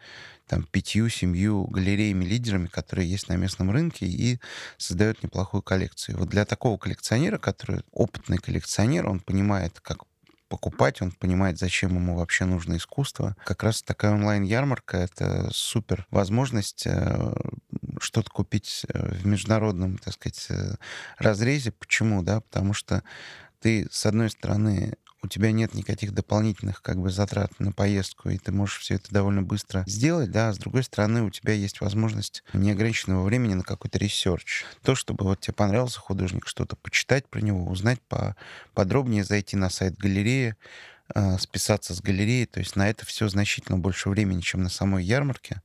там 0.48 0.64
пятью-семью 0.64 1.66
галереями-лидерами, 1.68 2.68
которые 2.68 3.10
есть 3.10 3.30
на 3.30 3.34
местном 3.34 3.72
рынке, 3.72 4.06
и 4.06 4.40
создает 4.78 5.24
неплохую 5.24 5.62
коллекцию. 5.62 6.18
Вот 6.18 6.30
для 6.30 6.46
такого 6.46 6.78
коллекционера, 6.78 7.38
который 7.38 7.82
опытный 7.92 8.38
коллекционер, 8.38 9.08
он 9.08 9.20
понимает, 9.20 9.80
как 9.80 10.04
покупать, 10.54 11.02
он 11.02 11.12
понимает, 11.12 11.58
зачем 11.58 11.96
ему 11.96 12.16
вообще 12.16 12.46
нужно 12.46 12.78
искусство. 12.78 13.36
Как 13.44 13.64
раз 13.64 13.82
такая 13.82 14.14
онлайн-ярмарка— 14.14 14.98
это 15.00 15.50
супер 15.52 16.06
возможность 16.12 16.84
э, 16.86 17.34
что-то 18.00 18.30
купить 18.30 18.86
э, 18.88 19.16
в 19.16 19.26
международном, 19.26 19.98
так 19.98 20.14
сказать, 20.14 20.46
э, 20.50 20.76
разрезе. 21.18 21.72
Почему? 21.72 22.22
Да? 22.22 22.42
Потому 22.42 22.74
что 22.74 23.02
ты, 23.62 23.88
с 23.90 24.06
одной 24.06 24.30
стороны, 24.30 24.94
у 25.24 25.28
тебя 25.28 25.52
нет 25.52 25.74
никаких 25.74 26.14
дополнительных 26.14 26.82
как 26.82 27.00
бы 27.00 27.10
затрат 27.10 27.52
на 27.60 27.72
поездку, 27.72 28.30
и 28.30 28.38
ты 28.38 28.52
можешь 28.52 28.80
все 28.80 28.96
это 28.96 29.12
довольно 29.12 29.42
быстро 29.42 29.84
сделать, 29.88 30.32
да, 30.32 30.50
а 30.50 30.54
с 30.54 30.58
другой 30.58 30.84
стороны 30.84 31.24
у 31.24 31.30
тебя 31.30 31.54
есть 31.54 31.82
возможность 31.82 32.44
неограниченного 32.54 33.24
времени 33.24 33.54
на 33.56 33.64
какой-то 33.64 33.98
research. 33.98 34.66
То, 34.84 34.96
чтобы 34.96 35.24
вот 35.26 35.40
тебе 35.40 35.54
понравился 35.54 36.00
художник, 36.00 36.48
что-то 36.48 36.76
почитать 36.76 37.28
про 37.30 37.40
него, 37.40 37.66
узнать 37.66 38.02
по 38.02 38.36
подробнее, 38.74 39.24
зайти 39.24 39.56
на 39.56 39.70
сайт 39.70 39.98
галереи, 39.98 40.56
э, 41.16 41.38
списаться 41.40 41.96
с 41.96 42.02
галереей, 42.02 42.46
то 42.46 42.60
есть 42.60 42.76
на 42.76 42.90
это 42.90 43.06
все 43.06 43.30
значительно 43.30 43.78
больше 43.78 44.10
времени, 44.10 44.42
чем 44.42 44.64
на 44.64 44.70
самой 44.70 45.06
ярмарке, 45.06 45.62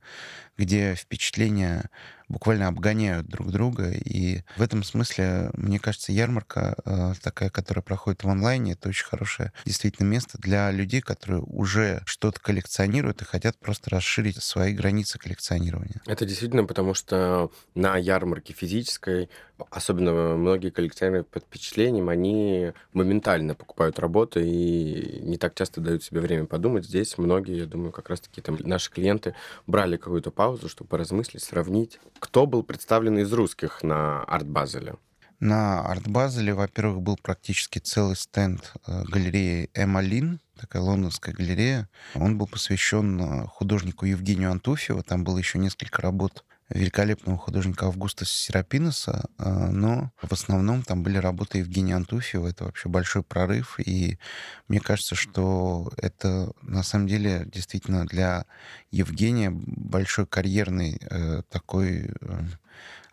где 0.59 0.93
впечатления 0.93 1.89
буквально 2.29 2.67
обгоняют 2.67 3.27
друг 3.27 3.51
друга. 3.51 3.91
И 3.91 4.41
в 4.55 4.61
этом 4.61 4.83
смысле, 4.83 5.49
мне 5.53 5.79
кажется, 5.79 6.11
ярмарка 6.11 6.75
э, 6.85 7.13
такая, 7.21 7.49
которая 7.49 7.81
проходит 7.81 8.23
в 8.23 8.29
онлайне, 8.29 8.73
это 8.73 8.89
очень 8.89 9.05
хорошее 9.05 9.51
действительно 9.65 10.05
место 10.07 10.37
для 10.37 10.69
людей, 10.71 11.01
которые 11.01 11.41
уже 11.41 12.01
что-то 12.05 12.39
коллекционируют 12.39 13.21
и 13.21 13.25
хотят 13.25 13.57
просто 13.57 13.89
расширить 13.89 14.41
свои 14.41 14.73
границы 14.73 15.17
коллекционирования. 15.17 16.01
Это 16.05 16.25
действительно 16.25 16.65
потому, 16.65 16.93
что 16.93 17.51
на 17.73 17.97
ярмарке 17.97 18.53
физической, 18.53 19.29
особенно 19.71 20.35
многие 20.35 20.69
коллекционеры 20.69 21.23
под 21.23 21.43
впечатлением, 21.43 22.09
они 22.09 22.73
моментально 22.93 23.55
покупают 23.55 23.99
работы 23.99 24.47
и 24.47 25.19
не 25.21 25.37
так 25.37 25.55
часто 25.55 25.81
дают 25.81 26.03
себе 26.03 26.21
время 26.21 26.45
подумать. 26.45 26.85
Здесь 26.85 27.17
многие, 27.17 27.57
я 27.57 27.65
думаю, 27.65 27.91
как 27.91 28.09
раз-таки 28.09 28.41
там 28.41 28.57
наши 28.59 28.91
клиенты 28.91 29.33
брали 29.65 29.97
какую-то 29.97 30.29
паузу, 30.31 30.48
чтобы 30.57 30.89
поразмыслить, 30.89 31.43
сравнить, 31.43 31.99
кто 32.19 32.45
был 32.45 32.63
представлен 32.63 33.19
из 33.19 33.31
русских 33.31 33.83
на 33.83 34.23
арт-базеле? 34.23 34.95
На 35.39 35.81
арт-базеле, 35.81 36.53
во-первых, 36.53 37.01
был 37.01 37.17
практически 37.21 37.79
целый 37.79 38.17
стенд 38.17 38.73
э, 38.85 39.03
галереи 39.03 39.69
Эмалин, 39.73 40.41
такая 40.59 40.81
лондонская 40.81 41.33
галерея. 41.33 41.87
Он 42.15 42.37
был 42.37 42.47
посвящен 42.47 43.21
э, 43.21 43.47
художнику 43.47 44.05
Евгению 44.05 44.51
Антуфьеву. 44.51 45.01
Там 45.01 45.23
было 45.23 45.37
еще 45.37 45.57
несколько 45.57 46.01
работ 46.01 46.43
великолепного 46.69 47.37
художника 47.37 47.87
Августа 47.87 48.25
Серапиноса, 48.25 49.29
э, 49.37 49.49
но 49.71 50.11
в 50.21 50.31
основном 50.31 50.83
там 50.83 51.03
были 51.03 51.17
работы 51.17 51.59
Евгения 51.59 51.95
Антуфьева. 51.95 52.47
Это 52.47 52.65
вообще 52.65 52.89
большой 52.89 53.23
прорыв, 53.23 53.79
и 53.79 54.19
мне 54.67 54.79
кажется, 54.79 55.15
что 55.15 55.91
это 55.97 56.51
на 56.61 56.83
самом 56.83 57.07
деле 57.07 57.47
действительно 57.51 58.05
для 58.05 58.45
Евгения 58.91 59.51
большой 59.51 60.27
карьерный 60.27 60.99
э, 61.01 61.41
такой 61.49 62.11
э, 62.21 62.41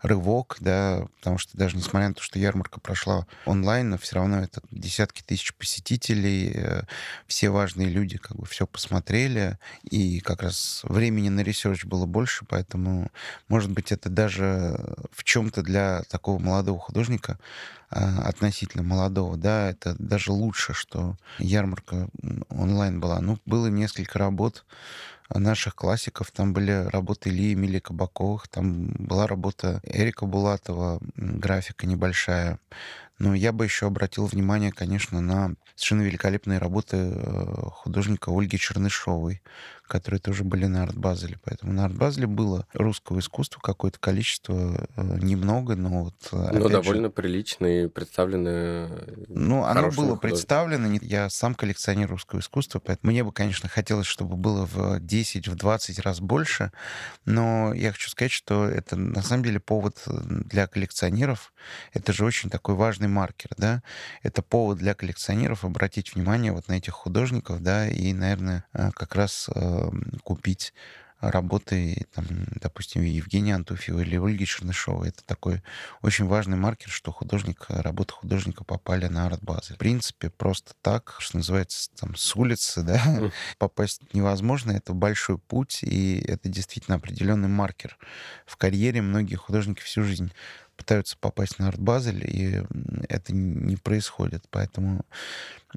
рывок, 0.01 0.57
да, 0.59 1.05
потому 1.17 1.37
что 1.37 1.57
даже 1.57 1.77
несмотря 1.77 2.09
на 2.09 2.13
то, 2.13 2.21
что 2.21 2.39
ярмарка 2.39 2.79
прошла 2.79 3.25
онлайн, 3.45 3.89
но 3.89 3.97
все 3.97 4.15
равно 4.15 4.41
это 4.41 4.61
десятки 4.71 5.21
тысяч 5.21 5.53
посетителей, 5.53 6.51
э, 6.53 6.81
все 7.27 7.49
важные 7.49 7.89
люди 7.89 8.17
как 8.17 8.37
бы 8.37 8.45
все 8.45 8.67
посмотрели, 8.67 9.57
и 9.83 10.19
как 10.19 10.43
раз 10.43 10.81
времени 10.83 11.29
на 11.29 11.41
research 11.41 11.85
было 11.85 12.05
больше, 12.05 12.45
поэтому, 12.45 13.11
может 13.47 13.71
быть, 13.71 13.91
это 13.91 14.09
даже 14.09 14.79
в 15.11 15.23
чем-то 15.23 15.63
для 15.63 16.03
такого 16.09 16.39
молодого 16.39 16.79
художника 16.79 17.39
а, 17.89 18.21
относительно 18.23 18.83
молодого, 18.83 19.37
да, 19.37 19.69
это 19.69 19.95
даже 19.97 20.31
лучше, 20.31 20.73
что 20.73 21.15
ярмарка 21.39 22.09
онлайн 22.49 22.99
была. 22.99 23.21
Ну, 23.21 23.39
было 23.45 23.67
несколько 23.67 24.19
работ, 24.19 24.65
наших 25.33 25.75
классиков. 25.75 26.31
Там 26.31 26.53
были 26.53 26.71
работы 26.89 27.29
Ильи 27.29 27.53
Эмилии 27.53 27.79
Кабаковых, 27.79 28.47
там 28.47 28.89
была 28.97 29.27
работа 29.27 29.81
Эрика 29.83 30.25
Булатова, 30.25 30.99
графика 31.15 31.85
небольшая. 31.85 32.59
Но 33.19 33.33
я 33.33 33.51
бы 33.51 33.65
еще 33.65 33.87
обратил 33.87 34.27
внимание, 34.27 34.71
конечно, 34.71 35.21
на 35.21 35.55
совершенно 35.75 36.03
великолепные 36.03 36.59
работы 36.59 36.97
э, 36.97 37.45
художника 37.71 38.29
Ольги 38.29 38.59
Чернышовой, 38.59 39.41
которые 39.87 40.19
тоже 40.19 40.43
были 40.43 40.65
на 40.65 40.83
арт-базеле. 40.83 41.39
Поэтому 41.43 41.73
на 41.73 41.85
арт-базеле 41.85 42.27
было 42.27 42.67
русского 42.73 43.19
искусства 43.19 43.59
какое-то 43.61 43.99
количество, 43.99 44.87
э, 44.95 45.01
немного, 45.21 45.75
но 45.75 46.03
вот... 46.05 46.15
Э, 46.31 46.51
но 46.57 46.69
довольно 46.69 47.07
же, 47.07 47.09
прилично 47.09 47.65
и 47.65 47.87
представлено 47.87 48.89
Ну, 49.27 49.63
оно 49.63 49.89
было 49.91 50.15
представлено. 50.15 50.97
Я 51.01 51.29
сам 51.29 51.55
коллекционер 51.55 52.09
русского 52.09 52.39
искусства, 52.39 52.79
поэтому 52.79 53.11
мне 53.11 53.23
бы, 53.23 53.31
конечно, 53.31 53.69
хотелось, 53.69 54.07
чтобы 54.07 54.35
было 54.35 54.65
в 54.65 54.99
10, 54.99 55.47
в 55.47 55.55
20 55.55 55.99
раз 55.99 56.19
больше, 56.19 56.71
но 57.25 57.73
я 57.73 57.91
хочу 57.91 58.09
сказать, 58.09 58.31
что 58.31 58.65
это 58.65 58.95
на 58.95 59.21
самом 59.21 59.43
деле 59.43 59.59
повод 59.59 60.03
для 60.05 60.67
коллекционеров. 60.67 61.53
Это 61.93 62.13
же 62.13 62.25
очень 62.25 62.49
такой 62.49 62.75
важный 62.75 63.07
маркер, 63.07 63.51
да? 63.57 63.81
Это 64.23 64.41
повод 64.41 64.77
для 64.77 64.93
коллекционеров 64.93 65.65
обратить 65.65 66.15
внимание 66.15 66.51
вот 66.51 66.67
на 66.67 66.73
этих 66.73 66.93
художников, 66.93 67.61
да, 67.61 67.87
и, 67.87 68.13
наверное, 68.13 68.65
э, 68.73 68.91
как 68.91 69.15
раз 69.15 69.49
купить 70.23 70.73
работы, 71.19 72.05
там, 72.13 72.25
допустим, 72.61 73.01
Евгения 73.01 73.55
Антуфьева 73.55 74.01
или 74.01 74.17
Ольги 74.17 74.45
Чернышовой. 74.45 75.09
Это 75.09 75.23
такой 75.25 75.63
очень 76.01 76.25
важный 76.25 76.57
маркер, 76.57 76.89
что 76.89 77.11
художник, 77.11 77.65
работы 77.69 78.13
художника 78.13 78.63
попали 78.63 79.07
на 79.07 79.25
арт-базы. 79.25 79.73
В 79.73 79.77
принципе, 79.77 80.29
просто 80.29 80.73
так, 80.81 81.15
что 81.19 81.37
называется, 81.37 81.89
там, 81.99 82.15
с 82.15 82.35
улицы, 82.35 82.81
да, 82.83 83.31
попасть 83.57 84.01
невозможно. 84.13 84.71
Это 84.71 84.93
большой 84.93 85.37
путь, 85.39 85.79
и 85.81 86.19
это 86.19 86.49
действительно 86.49 86.97
определенный 86.97 87.49
маркер. 87.49 87.97
В 88.45 88.55
карьере 88.57 89.01
многие 89.01 89.35
художники 89.35 89.81
всю 89.81 90.03
жизнь 90.03 90.31
пытаются 90.77 91.17
попасть 91.19 91.59
на 91.59 91.67
арт-базель, 91.67 92.23
и 92.23 92.61
это 93.09 93.33
не 93.33 93.75
происходит. 93.75 94.43
Поэтому 94.49 95.05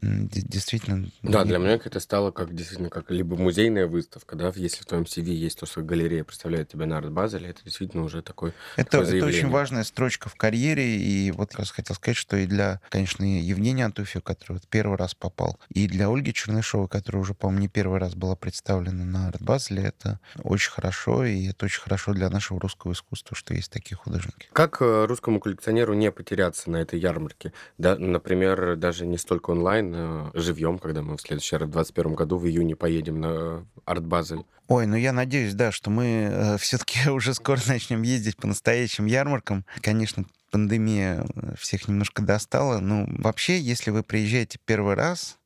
действительно... 0.00 1.10
Да, 1.22 1.44
для 1.44 1.58
меня 1.58 1.72
это 1.72 1.98
стало 2.00 2.30
как 2.30 2.54
действительно 2.54 2.90
как 2.90 3.10
либо 3.10 3.36
музейная 3.36 3.86
выставка, 3.86 4.36
да, 4.36 4.52
если 4.54 4.82
в 4.82 4.86
твоем 4.86 5.04
CV 5.04 5.30
есть 5.30 5.58
то, 5.58 5.66
что 5.66 5.82
галерея 5.82 6.22
представляет 6.22 6.68
тебя 6.68 6.86
на 6.86 6.98
арт-базеле, 6.98 7.50
это 7.50 7.64
действительно 7.64 8.04
уже 8.04 8.22
такой 8.22 8.52
Это, 8.76 8.98
это 8.98 9.26
очень 9.26 9.48
важная 9.48 9.82
строчка 9.82 10.28
в 10.28 10.36
карьере, 10.36 10.96
и 10.96 11.32
вот 11.32 11.50
как 11.50 11.60
раз 11.60 11.70
хотел 11.72 11.96
сказать, 11.96 12.16
что 12.16 12.36
и 12.36 12.46
для, 12.46 12.80
конечно, 12.88 13.24
Евгения 13.24 13.84
Антуфьева, 13.84 14.22
который 14.22 14.54
вот 14.54 14.68
первый 14.68 14.96
раз 14.96 15.14
попал, 15.14 15.58
и 15.70 15.88
для 15.88 16.08
Ольги 16.08 16.32
Чернышовой, 16.32 16.88
которая 16.88 17.22
уже, 17.22 17.34
по-моему, 17.34 17.62
не 17.62 17.68
первый 17.68 17.98
раз 17.98 18.14
была 18.14 18.36
представлена 18.36 19.04
на 19.04 19.28
арт-базеле, 19.28 19.82
это 19.82 20.20
очень 20.42 20.70
хорошо, 20.70 21.24
и 21.24 21.48
это 21.48 21.64
очень 21.64 21.80
хорошо 21.80 22.12
для 22.12 22.30
нашего 22.30 22.60
русского 22.60 22.92
искусства, 22.92 23.36
что 23.36 23.54
есть 23.54 23.72
такие 23.72 23.96
художники. 23.96 24.48
Как 24.52 24.80
э, 24.90 25.06
русскому 25.06 25.40
коллекционеру 25.40 25.94
не 25.94 26.10
потеряться 26.10 26.70
на 26.70 26.78
этой 26.78 26.98
ярмарке? 26.98 27.52
Да, 27.78 27.96
например, 27.96 28.76
даже 28.76 29.06
не 29.06 29.18
столько 29.18 29.50
онлайн, 29.50 29.94
а 29.94 30.30
живьем, 30.34 30.78
когда 30.78 31.02
мы 31.02 31.16
в 31.16 31.20
следующий 31.20 31.56
раз, 31.56 31.68
в 31.68 31.72
2021 31.72 32.14
году, 32.14 32.38
в 32.38 32.46
июне 32.46 32.76
поедем 32.76 33.20
на 33.20 33.66
арт-базель. 33.84 34.44
Ой, 34.68 34.86
ну 34.86 34.96
я 34.96 35.12
надеюсь, 35.12 35.54
да, 35.54 35.72
что 35.72 35.90
мы 35.90 36.28
э, 36.30 36.56
все-таки 36.58 37.10
уже 37.10 37.34
скоро 37.34 37.60
начнем 37.66 38.02
ездить 38.02 38.36
по 38.36 38.46
настоящим 38.46 39.06
ярмаркам. 39.06 39.64
Конечно, 39.80 40.24
пандемия 40.50 41.24
э, 41.34 41.54
всех 41.58 41.88
немножко 41.88 42.22
достала. 42.22 42.78
Ну, 42.80 43.06
вообще, 43.18 43.58
если 43.58 43.90
вы 43.90 44.02
приезжаете 44.02 44.58
первый 44.64 44.94
раз, 44.94 45.38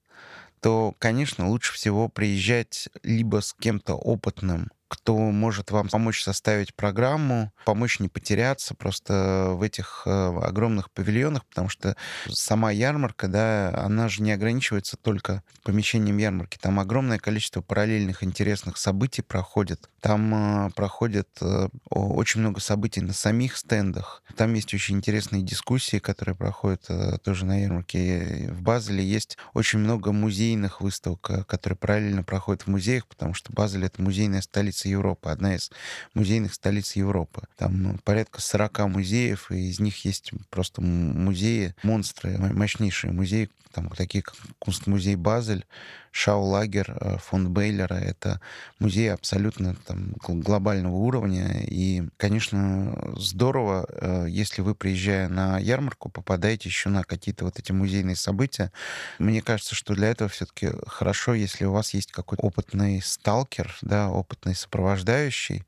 то, 0.60 0.94
конечно, 0.98 1.48
лучше 1.48 1.74
всего 1.74 2.08
приезжать 2.08 2.88
либо 3.02 3.40
с 3.42 3.54
кем-то 3.54 3.94
опытным, 3.94 4.70
кто 4.94 5.16
может 5.16 5.70
вам 5.70 5.88
помочь 5.88 6.22
составить 6.22 6.74
программу, 6.74 7.52
помочь 7.64 7.98
не 8.00 8.08
потеряться 8.08 8.74
просто 8.74 9.50
в 9.50 9.62
этих 9.62 10.02
э, 10.06 10.10
огромных 10.10 10.90
павильонах, 10.90 11.44
потому 11.46 11.68
что 11.68 11.96
сама 12.28 12.70
ярмарка, 12.70 13.26
да, 13.28 13.74
она 13.76 14.08
же 14.08 14.22
не 14.22 14.32
ограничивается 14.32 14.96
только 14.96 15.42
помещением 15.64 16.18
ярмарки. 16.18 16.58
Там 16.60 16.78
огромное 16.78 17.18
количество 17.18 17.60
параллельных 17.60 18.22
интересных 18.22 18.76
событий 18.76 19.22
проходит. 19.22 19.90
Там 20.00 20.66
э, 20.66 20.70
проходит 20.70 21.28
э, 21.40 21.68
очень 21.90 22.40
много 22.40 22.60
событий 22.60 23.00
на 23.00 23.12
самих 23.12 23.56
стендах. 23.56 24.22
Там 24.36 24.54
есть 24.54 24.72
очень 24.74 24.96
интересные 24.96 25.42
дискуссии, 25.42 25.98
которые 25.98 26.36
проходят 26.36 26.88
тоже 27.22 27.44
на 27.44 27.60
ярмарке. 27.60 28.48
В 28.52 28.62
Базеле 28.62 29.04
есть 29.04 29.38
очень 29.54 29.80
много 29.80 30.12
музейных 30.12 30.80
выставок, 30.80 31.46
которые 31.46 31.76
параллельно 31.76 32.22
проходят 32.22 32.62
в 32.62 32.68
музеях, 32.68 33.06
потому 33.06 33.34
что 33.34 33.52
Базель— 33.52 33.84
это 33.86 34.00
музейная 34.00 34.40
столица 34.40 34.83
Европы, 34.86 35.30
одна 35.30 35.54
из 35.54 35.70
музейных 36.14 36.54
столиц 36.54 36.96
Европы. 36.96 37.42
Там 37.56 37.82
ну, 37.82 37.98
порядка 38.04 38.40
40 38.40 38.88
музеев, 38.88 39.50
и 39.50 39.70
из 39.70 39.80
них 39.80 40.04
есть 40.04 40.32
просто 40.50 40.80
музеи, 40.80 41.74
монстры, 41.82 42.36
мощнейшие 42.38 43.12
музеи, 43.12 43.50
там 43.74 43.88
такие 43.90 44.22
как 44.22 44.36
Кунстмузей 44.58 45.16
Базель, 45.16 45.66
Шаулагер, 46.12 46.96
э, 47.00 47.18
фонд 47.18 47.48
Бейлера. 47.48 47.94
Это 47.94 48.40
музей 48.78 49.12
абсолютно 49.12 49.74
там, 49.86 50.14
глобального 50.22 50.94
уровня. 50.94 51.64
И, 51.66 52.04
конечно, 52.16 52.96
здорово, 53.16 53.84
э, 53.88 54.26
если 54.28 54.62
вы, 54.62 54.76
приезжая 54.76 55.28
на 55.28 55.58
ярмарку, 55.58 56.08
попадаете 56.08 56.68
еще 56.68 56.88
на 56.88 57.02
какие-то 57.02 57.44
вот 57.44 57.58
эти 57.58 57.72
музейные 57.72 58.14
события. 58.14 58.70
Мне 59.18 59.42
кажется, 59.42 59.74
что 59.74 59.94
для 59.94 60.08
этого 60.08 60.30
все-таки 60.30 60.70
хорошо, 60.86 61.34
если 61.34 61.64
у 61.64 61.72
вас 61.72 61.94
есть 61.94 62.12
какой-то 62.12 62.44
опытный 62.44 63.02
сталкер, 63.02 63.76
да, 63.82 64.08
опытный 64.08 64.54
сопровождающий, 64.54 65.64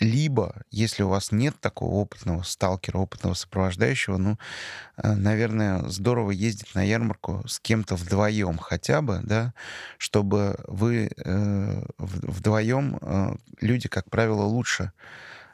либо, 0.00 0.62
если 0.70 1.02
у 1.02 1.08
вас 1.08 1.30
нет 1.30 1.60
такого 1.60 1.94
опытного 1.96 2.42
сталкера, 2.42 2.98
опытного 2.98 3.34
сопровождающего, 3.34 4.16
ну, 4.16 4.38
э, 4.96 5.14
наверное, 5.14 5.86
здорово 5.88 6.30
ездить 6.30 6.74
на 6.74 6.82
ярмарку 6.82 7.33
с 7.46 7.60
кем-то 7.60 7.96
вдвоем 7.96 8.58
хотя 8.58 9.02
бы, 9.02 9.20
да, 9.22 9.54
чтобы 9.98 10.56
вы 10.66 11.10
э, 11.16 11.82
вдвоем, 11.98 12.98
э, 13.00 13.36
люди, 13.60 13.88
как 13.88 14.10
правило, 14.10 14.42
лучше 14.42 14.92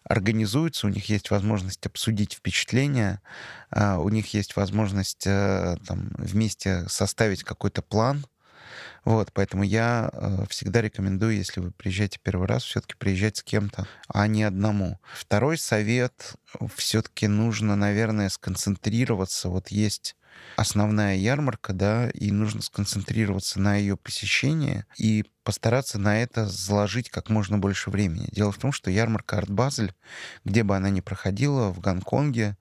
организуются, 0.04 0.86
у 0.86 0.90
них 0.90 1.08
есть 1.08 1.30
возможность 1.30 1.86
обсудить 1.86 2.34
впечатления, 2.34 3.20
э, 3.70 3.96
у 3.96 4.08
них 4.08 4.34
есть 4.34 4.56
возможность 4.56 5.26
э, 5.26 5.76
там, 5.86 6.10
вместе 6.18 6.88
составить 6.88 7.44
какой-то 7.44 7.82
план, 7.82 8.24
вот, 9.04 9.30
поэтому 9.32 9.62
я 9.62 10.10
э, 10.12 10.44
всегда 10.48 10.82
рекомендую, 10.82 11.36
если 11.36 11.60
вы 11.60 11.70
приезжаете 11.70 12.18
первый 12.22 12.46
раз, 12.46 12.64
все-таки 12.64 12.94
приезжать 12.98 13.38
с 13.38 13.42
кем-то, 13.42 13.86
а 14.08 14.26
не 14.26 14.42
одному. 14.42 15.00
Второй 15.14 15.56
совет, 15.56 16.34
все-таки 16.76 17.26
нужно, 17.26 17.76
наверное, 17.76 18.28
сконцентрироваться. 18.28 19.48
Вот 19.48 19.68
есть 19.68 20.16
основная 20.56 21.16
ярмарка, 21.16 21.72
да, 21.72 22.10
и 22.10 22.30
нужно 22.30 22.62
сконцентрироваться 22.62 23.60
на 23.60 23.76
ее 23.76 23.96
посещении 23.96 24.84
и 24.98 25.24
постараться 25.42 25.98
на 25.98 26.22
это 26.22 26.46
заложить 26.46 27.10
как 27.10 27.30
можно 27.30 27.58
больше 27.58 27.90
времени. 27.90 28.28
Дело 28.30 28.52
в 28.52 28.58
том, 28.58 28.72
что 28.72 28.90
ярмарка 28.90 29.38
Арт 29.38 29.50
Базель, 29.50 29.94
где 30.44 30.62
бы 30.62 30.76
она 30.76 30.90
ни 30.90 31.00
проходила, 31.00 31.70
в 31.70 31.80
Гонконге, 31.80 32.56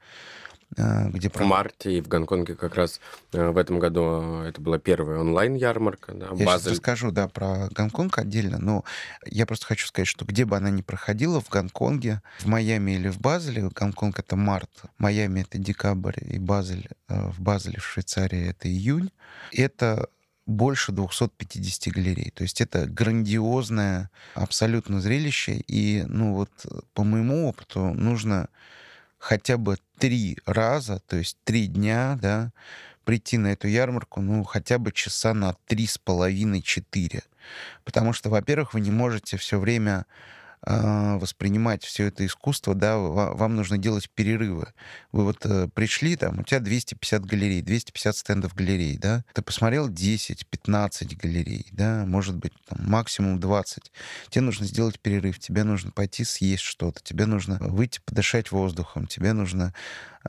где... 0.75 1.29
В 1.29 1.39
марте 1.41 1.97
и 1.97 2.01
в 2.01 2.07
Гонконге 2.07 2.55
как 2.55 2.75
раз 2.75 2.99
э, 3.33 3.49
в 3.49 3.57
этом 3.57 3.79
году 3.79 4.41
это 4.41 4.61
была 4.61 4.77
первая 4.77 5.19
онлайн-ярмарка. 5.19 6.13
Да, 6.13 6.27
я 6.27 6.45
Базель. 6.45 6.45
сейчас 6.45 6.71
расскажу, 6.73 7.11
да, 7.11 7.27
про 7.27 7.69
Гонконг 7.71 8.17
отдельно, 8.17 8.59
но 8.59 8.83
я 9.25 9.45
просто 9.45 9.65
хочу 9.65 9.87
сказать, 9.87 10.07
что 10.07 10.25
где 10.25 10.45
бы 10.45 10.55
она 10.57 10.69
ни 10.69 10.81
проходила, 10.81 11.41
в 11.41 11.49
Гонконге, 11.49 12.21
в 12.39 12.45
Майами 12.45 12.91
или 12.91 13.09
в 13.09 13.19
Базеле, 13.19 13.69
Гонконг— 13.69 14.19
это 14.19 14.35
март, 14.35 14.69
Майами— 14.97 15.41
это 15.41 15.57
декабрь, 15.57 16.17
и 16.21 16.37
Базель, 16.37 16.87
э, 17.07 17.29
в 17.31 17.41
Базеле, 17.41 17.79
в 17.79 17.85
Швейцарии, 17.85 18.49
это 18.49 18.67
июнь, 18.67 19.11
это 19.51 20.07
больше 20.45 20.91
250 20.91 21.93
галерей. 21.93 22.31
То 22.31 22.43
есть 22.43 22.59
это 22.59 22.87
грандиозное 22.87 24.09
абсолютно 24.33 24.99
зрелище. 24.99 25.63
И, 25.67 26.03
ну 26.07 26.33
вот, 26.33 26.49
по 26.93 27.03
моему 27.03 27.47
опыту, 27.47 27.93
нужно 27.93 28.49
хотя 29.19 29.57
бы 29.57 29.77
три 29.99 30.37
раза, 30.45 30.99
то 31.07 31.17
есть 31.17 31.37
три 31.43 31.67
дня, 31.67 32.17
да, 32.19 32.51
прийти 33.03 33.37
на 33.37 33.47
эту 33.47 33.67
ярмарку, 33.67 34.21
ну, 34.21 34.43
хотя 34.43 34.79
бы 34.79 34.91
часа 34.91 35.33
на 35.33 35.53
три 35.67 35.85
с 35.85 35.97
половиной-четыре. 35.97 37.23
Потому 37.83 38.13
что, 38.13 38.29
во-первых, 38.29 38.73
вы 38.73 38.81
не 38.81 38.91
можете 38.91 39.37
все 39.37 39.59
время 39.59 40.05
воспринимать 40.65 41.83
все 41.83 42.07
это 42.07 42.25
искусство, 42.25 42.75
да, 42.75 42.97
вам 42.97 43.55
нужно 43.55 43.77
делать 43.77 44.09
перерывы. 44.09 44.73
Вы 45.11 45.23
вот 45.23 45.45
э, 45.45 45.69
пришли, 45.73 46.15
там, 46.15 46.39
у 46.39 46.43
тебя 46.43 46.59
250 46.59 47.25
галерей, 47.25 47.61
250 47.61 48.15
стендов 48.15 48.53
галерей, 48.55 48.97
да, 48.97 49.23
ты 49.33 49.41
посмотрел 49.41 49.89
10-15 49.89 51.15
галерей, 51.15 51.67
да, 51.71 52.05
может 52.05 52.35
быть, 52.35 52.53
там, 52.67 52.79
максимум 52.89 53.39
20. 53.39 53.91
Тебе 54.29 54.41
нужно 54.41 54.65
сделать 54.65 54.99
перерыв, 54.99 55.39
тебе 55.39 55.63
нужно 55.63 55.91
пойти 55.91 56.23
съесть 56.23 56.63
что-то, 56.63 56.99
тебе 57.03 57.25
нужно 57.25 57.57
выйти 57.59 58.01
подышать 58.05 58.51
воздухом, 58.51 59.07
тебе 59.07 59.33
нужно 59.33 59.73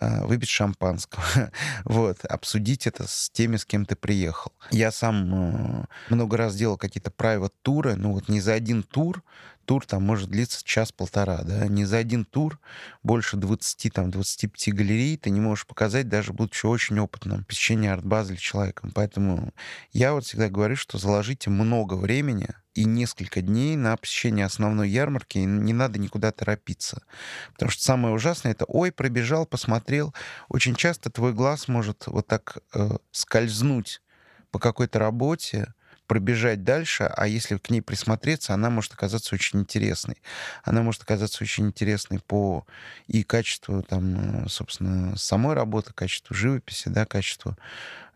э, 0.01 0.25
выпить 0.25 0.49
шампанского, 0.49 1.25
вот, 1.85 2.25
обсудить 2.25 2.87
это 2.87 3.07
с 3.09 3.31
теми, 3.31 3.57
с 3.57 3.65
кем 3.65 3.85
ты 3.85 3.97
приехал. 3.97 4.53
Я 4.71 4.93
сам 4.93 5.35
э, 5.35 5.85
много 6.09 6.37
раз 6.37 6.55
делал 6.55 6.77
какие-то 6.79 7.11
private 7.11 7.53
туры, 7.63 7.97
ну 7.97 8.13
вот 8.13 8.29
не 8.29 8.41
за 8.41 8.55
один 8.55 8.83
тур, 8.85 9.23
тур 9.71 9.87
там 9.87 10.03
может 10.03 10.31
длиться 10.31 10.65
час-полтора, 10.65 11.43
да, 11.45 11.69
не 11.69 11.85
за 11.85 11.99
один 11.99 12.25
тур 12.25 12.59
больше 13.05 13.37
20, 13.37 13.93
там, 13.93 14.11
25 14.11 14.75
галерей 14.75 15.17
ты 15.17 15.31
не 15.31 15.41
можешь 15.41 15.65
показать, 15.65 16.09
даже 16.09 16.33
будучи 16.33 16.67
очень 16.67 16.99
опытным 16.99 17.45
посещение 17.45 17.93
арт-базы 17.93 18.35
человеком. 18.35 18.91
Поэтому 18.93 19.55
я 19.93 20.13
вот 20.13 20.25
всегда 20.25 20.49
говорю, 20.49 20.75
что 20.75 20.99
заложите 20.99 21.51
много 21.51 21.95
времени 21.95 22.49
и 22.75 22.85
несколько 22.85 23.43
дней 23.43 23.77
на 23.77 23.97
посещение 23.97 24.45
основной 24.45 24.91
ярмарки, 24.91 25.39
и 25.39 25.45
не 25.45 25.73
надо 25.73 26.01
никуда 26.01 26.33
торопиться. 26.33 27.05
Потому 27.53 27.71
что 27.71 27.85
самое 27.85 28.13
ужасное— 28.13 28.51
это 28.55 28.65
«Ой, 28.65 28.91
пробежал, 28.91 29.47
посмотрел». 29.47 30.13
Очень 30.49 30.75
часто 30.75 31.11
твой 31.11 31.33
глаз 31.33 31.69
может 31.69 32.09
вот 32.09 32.27
так 32.27 32.59
э, 32.75 32.97
скользнуть 33.13 34.03
по 34.51 34.59
какой-то 34.59 34.99
работе, 34.99 35.75
пробежать 36.11 36.65
дальше, 36.65 37.05
а 37.05 37.29
если 37.29 37.57
к 37.57 37.71
ней 37.71 37.83
присмотреться, 37.83 38.53
она 38.53 38.69
может 38.69 38.95
оказаться 38.95 39.33
очень 39.33 39.61
интересной. 39.61 40.17
Она 40.65 40.83
может 40.83 41.03
оказаться 41.03 41.45
очень 41.45 41.69
интересной 41.69 42.19
по 42.19 42.67
и 43.07 43.23
качеству, 43.23 43.85
там, 43.85 44.49
собственно, 44.49 45.17
самой 45.17 45.55
работы, 45.55 45.93
качеству 45.95 46.35
живописи, 46.35 46.89
да, 46.89 47.07
качеству 47.07 47.57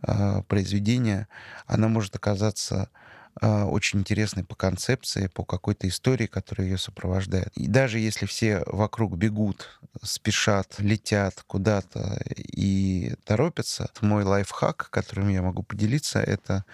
э, 0.03 0.43
произведения. 0.49 1.29
Она 1.69 1.87
может 1.87 2.17
оказаться 2.17 2.89
очень 3.41 4.01
интересной 4.01 4.45
по 4.45 4.55
концепции, 4.55 5.27
по 5.27 5.45
какой-то 5.45 5.89
истории, 5.89 6.27
которая 6.27 6.69
ее 6.69 6.79
сопровождает. 6.79 7.49
И 7.57 7.67
даже 7.67 7.99
если 7.99 8.27
все 8.27 8.63
вокруг 8.67 9.17
бегут, 9.17 9.81
спешат, 10.03 10.77
летят 10.79 11.43
куда-то 11.47 12.21
и 12.37 13.15
торопятся, 13.25 13.91
мой 14.01 14.25
лайфхак, 14.25 14.89
которым 14.91 15.29
я 15.29 15.43
могу 15.43 15.63
поделиться, 15.63 16.21
это 16.21 16.65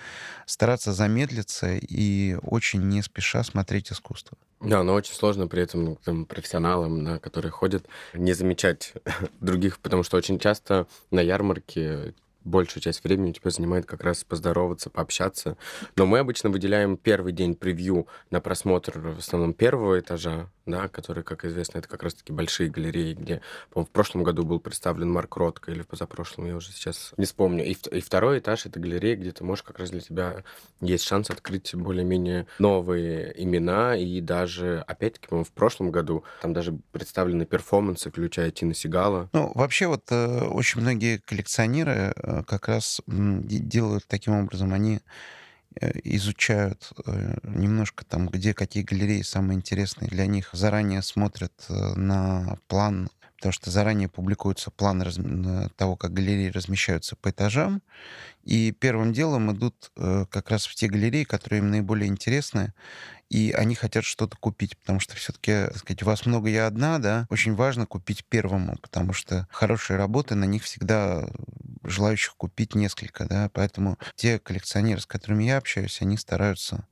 стараться 0.46 0.92
замедлиться 0.92 1.74
и 1.74 2.36
очень 2.42 2.82
не 2.82 3.02
спеша 3.02 3.42
смотреть 3.42 3.92
искусство. 3.92 4.36
Да, 4.60 4.82
но 4.82 4.92
очень 4.92 5.14
сложно 5.14 5.48
при 5.48 5.62
этом 5.62 5.96
там, 5.96 6.26
профессионалам, 6.26 7.02
на 7.02 7.18
которые 7.18 7.50
ходят, 7.50 7.86
не 8.12 8.34
замечать 8.34 8.92
других, 9.40 9.78
потому 9.78 10.02
что 10.02 10.18
очень 10.18 10.38
часто 10.38 10.86
на 11.10 11.20
ярмарке 11.20 12.14
большую 12.50 12.82
часть 12.82 13.02
времени 13.04 13.30
у 13.30 13.32
тебя 13.32 13.50
занимает 13.50 13.86
как 13.86 14.02
раз 14.02 14.24
поздороваться, 14.24 14.90
пообщаться. 14.90 15.56
Но 15.96 16.06
мы 16.06 16.18
обычно 16.18 16.50
выделяем 16.50 16.96
первый 16.96 17.32
день 17.32 17.54
превью 17.54 18.06
на 18.30 18.40
просмотр 18.40 18.98
в 18.98 19.18
основном 19.18 19.54
первого 19.54 19.98
этажа, 19.98 20.48
да, 20.66 20.88
который, 20.88 21.22
как 21.22 21.44
известно, 21.44 21.78
это 21.78 21.88
как 21.88 22.02
раз-таки 22.02 22.32
большие 22.32 22.70
галереи, 22.70 23.14
где, 23.14 23.40
по 23.70 23.84
в 23.84 23.90
прошлом 23.90 24.22
году 24.22 24.44
был 24.44 24.60
представлен 24.60 25.10
Марк 25.10 25.36
Ротко 25.36 25.72
или 25.72 25.82
в 25.82 25.88
позапрошлом, 25.88 26.46
я 26.46 26.56
уже 26.56 26.72
сейчас 26.72 27.12
не 27.16 27.24
вспомню. 27.24 27.64
И, 27.64 27.72
и 27.72 28.00
второй 28.00 28.38
этаж— 28.38 28.66
это 28.66 28.78
галерея, 28.78 29.16
где 29.16 29.32
ты 29.32 29.44
можешь 29.44 29.62
как 29.62 29.78
раз 29.78 29.90
для 29.90 30.00
тебя 30.00 30.44
есть 30.80 31.04
шанс 31.04 31.30
открыть 31.30 31.74
более-менее 31.74 32.46
новые 32.58 33.34
имена, 33.42 33.96
и 33.96 34.20
даже, 34.20 34.84
опять-таки, 34.86 35.28
в 35.30 35.50
прошлом 35.52 35.90
году 35.90 36.24
там 36.42 36.52
даже 36.52 36.78
представлены 36.92 37.46
перформансы, 37.46 38.10
включая 38.10 38.50
Тина 38.50 38.74
Сигала. 38.74 39.28
Ну, 39.32 39.52
вообще 39.54 39.86
вот 39.86 40.04
э, 40.10 40.44
очень 40.44 40.80
многие 40.80 41.18
коллекционеры 41.18 42.12
э, 42.16 42.39
как 42.46 42.68
раз 42.68 43.00
делают 43.06 44.06
таким 44.06 44.34
образом, 44.34 44.72
они 44.72 45.00
Э, 45.80 45.92
изучают 46.02 46.92
э, 47.06 47.36
немножко 47.44 48.04
там, 48.04 48.26
где 48.26 48.54
какие 48.54 48.82
галереи 48.82 49.22
самые 49.22 49.56
интересные 49.56 50.08
для 50.08 50.26
них, 50.26 50.50
заранее 50.52 51.00
смотрят 51.00 51.52
э, 51.68 51.94
на 51.94 52.58
план, 52.66 53.08
потому 53.40 53.52
что 53.52 53.70
заранее 53.70 54.08
публикуется 54.08 54.70
план 54.70 55.00
раз... 55.00 55.18
того, 55.76 55.96
как 55.96 56.12
галереи 56.12 56.50
размещаются 56.50 57.16
по 57.16 57.30
этажам, 57.30 57.80
и 58.44 58.70
первым 58.70 59.14
делом 59.14 59.50
идут 59.50 59.90
как 59.94 60.50
раз 60.50 60.66
в 60.66 60.74
те 60.74 60.88
галереи, 60.88 61.24
которые 61.24 61.60
им 61.60 61.70
наиболее 61.70 62.08
интересны, 62.08 62.74
и 63.30 63.52
они 63.56 63.74
хотят 63.74 64.04
что-то 64.04 64.36
купить, 64.36 64.76
потому 64.76 65.00
что 65.00 65.16
все-таки, 65.16 65.52
так 65.68 65.78
сказать, 65.78 66.02
вас 66.02 66.26
много, 66.26 66.50
я 66.50 66.66
одна, 66.66 66.98
да, 66.98 67.26
очень 67.30 67.54
важно 67.54 67.86
купить 67.86 68.26
первому, 68.26 68.76
потому 68.82 69.14
что 69.14 69.48
хорошие 69.50 69.96
работы, 69.96 70.34
на 70.34 70.44
них 70.44 70.64
всегда 70.64 71.26
желающих 71.82 72.36
купить 72.36 72.74
несколько, 72.74 73.24
да, 73.24 73.48
поэтому 73.54 73.98
те 74.16 74.38
коллекционеры, 74.38 75.00
с 75.00 75.06
которыми 75.06 75.44
я 75.44 75.56
общаюсь, 75.56 76.02
они 76.02 76.18
стараются 76.18 76.86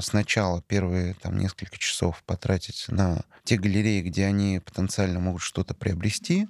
сначала 0.00 0.62
первые 0.62 1.14
там 1.14 1.38
несколько 1.38 1.78
часов 1.78 2.22
потратить 2.24 2.84
на 2.88 3.22
те 3.44 3.56
галереи, 3.56 4.02
где 4.02 4.26
они 4.26 4.60
потенциально 4.60 5.18
могут 5.18 5.42
что-то 5.42 5.74
приобрести, 5.74 6.48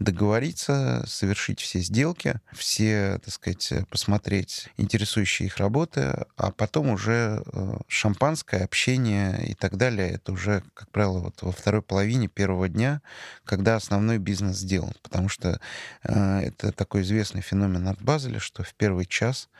договориться, 0.00 1.04
совершить 1.06 1.60
все 1.60 1.80
сделки, 1.80 2.40
все, 2.52 3.20
так 3.22 3.32
сказать, 3.34 3.72
посмотреть 3.90 4.68
интересующие 4.78 5.46
их 5.46 5.58
работы, 5.58 6.24
а 6.36 6.50
потом 6.50 6.88
уже 6.88 7.42
э, 7.44 7.76
шампанское, 7.86 8.64
общение 8.64 9.46
и 9.46 9.54
так 9.54 9.76
далее. 9.76 10.08
Это 10.12 10.32
уже, 10.32 10.64
как 10.72 10.88
правило, 10.90 11.18
вот 11.18 11.42
во 11.42 11.52
второй 11.52 11.82
половине 11.82 12.28
первого 12.28 12.68
дня, 12.68 13.02
когда 13.44 13.76
основной 13.76 14.16
бизнес 14.16 14.56
сделан. 14.56 14.94
Потому 15.02 15.28
что 15.28 15.60
э, 16.02 16.40
это 16.40 16.72
такой 16.72 17.02
известный 17.02 17.42
феномен 17.42 17.86
от 17.86 18.00
Базеля, 18.00 18.40
что 18.40 18.62
в 18.62 18.74
первый 18.74 19.04
час 19.04 19.50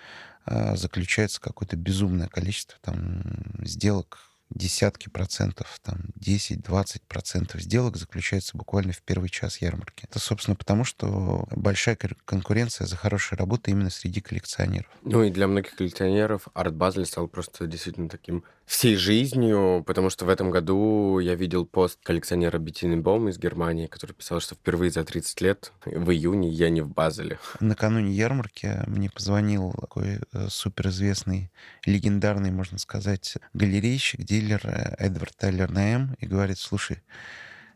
заключается 0.47 1.41
какое-то 1.41 1.77
безумное 1.77 2.29
количество 2.29 2.79
там 2.83 3.23
сделок 3.63 4.19
десятки 4.51 5.09
процентов, 5.09 5.79
там 5.81 6.07
10-20 6.19 7.03
процентов 7.07 7.61
сделок 7.61 7.97
заключается 7.97 8.57
буквально 8.57 8.93
в 8.93 9.01
первый 9.01 9.29
час 9.29 9.59
ярмарки. 9.59 10.07
Это, 10.11 10.19
собственно, 10.19 10.57
потому 10.57 10.83
что 10.83 11.47
большая 11.53 11.97
конкуренция 12.25 12.89
за 12.89 12.97
хорошие 12.97 13.37
работы 13.39 13.71
именно 13.71 13.91
среди 13.91 14.21
коллекционеров. 14.21 14.91
Ну 15.03 15.23
и 15.23 15.31
для 15.31 15.47
многих 15.47 15.77
коллекционеров 15.77 16.49
арт 16.53 16.75
Базель 16.75 17.07
стал 17.07 17.29
просто 17.29 17.69
действительно 17.69 18.09
таким 18.09 18.43
всей 18.71 18.95
жизнью, 18.95 19.83
потому 19.85 20.11
что 20.11 20.25
в 20.25 20.29
этом 20.29 20.53
году 20.53 21.19
я 21.19 21.35
видел 21.35 21.67
пост 21.67 21.99
коллекционера 22.05 22.57
Беттины 22.59 22.97
Бом 22.97 23.29
из 23.29 23.37
Германии, 23.37 23.89
который 23.89 24.13
писал, 24.13 24.39
что 24.39 24.55
впервые 24.55 24.93
за 24.93 25.03
30 25.03 25.41
лет 25.41 25.73
в 25.85 26.09
июне 26.13 26.49
я 26.49 26.71
не 26.71 26.81
в 26.81 26.89
Базеле. 26.89 27.41
Накануне 27.59 28.13
ярмарки 28.13 28.85
мне 28.87 29.11
позвонил 29.11 29.73
такой 29.73 30.21
э, 30.33 30.47
суперизвестный, 30.49 31.51
легендарный, 31.85 32.53
можно 32.53 32.79
сказать, 32.79 33.39
галерейщик, 33.55 34.23
дилер 34.23 34.61
э, 34.63 34.95
Эдвард 34.99 35.37
Тайлер 35.37 35.69
Наэм 35.69 36.15
и 36.21 36.27
говорит, 36.27 36.59
слушай, 36.59 37.03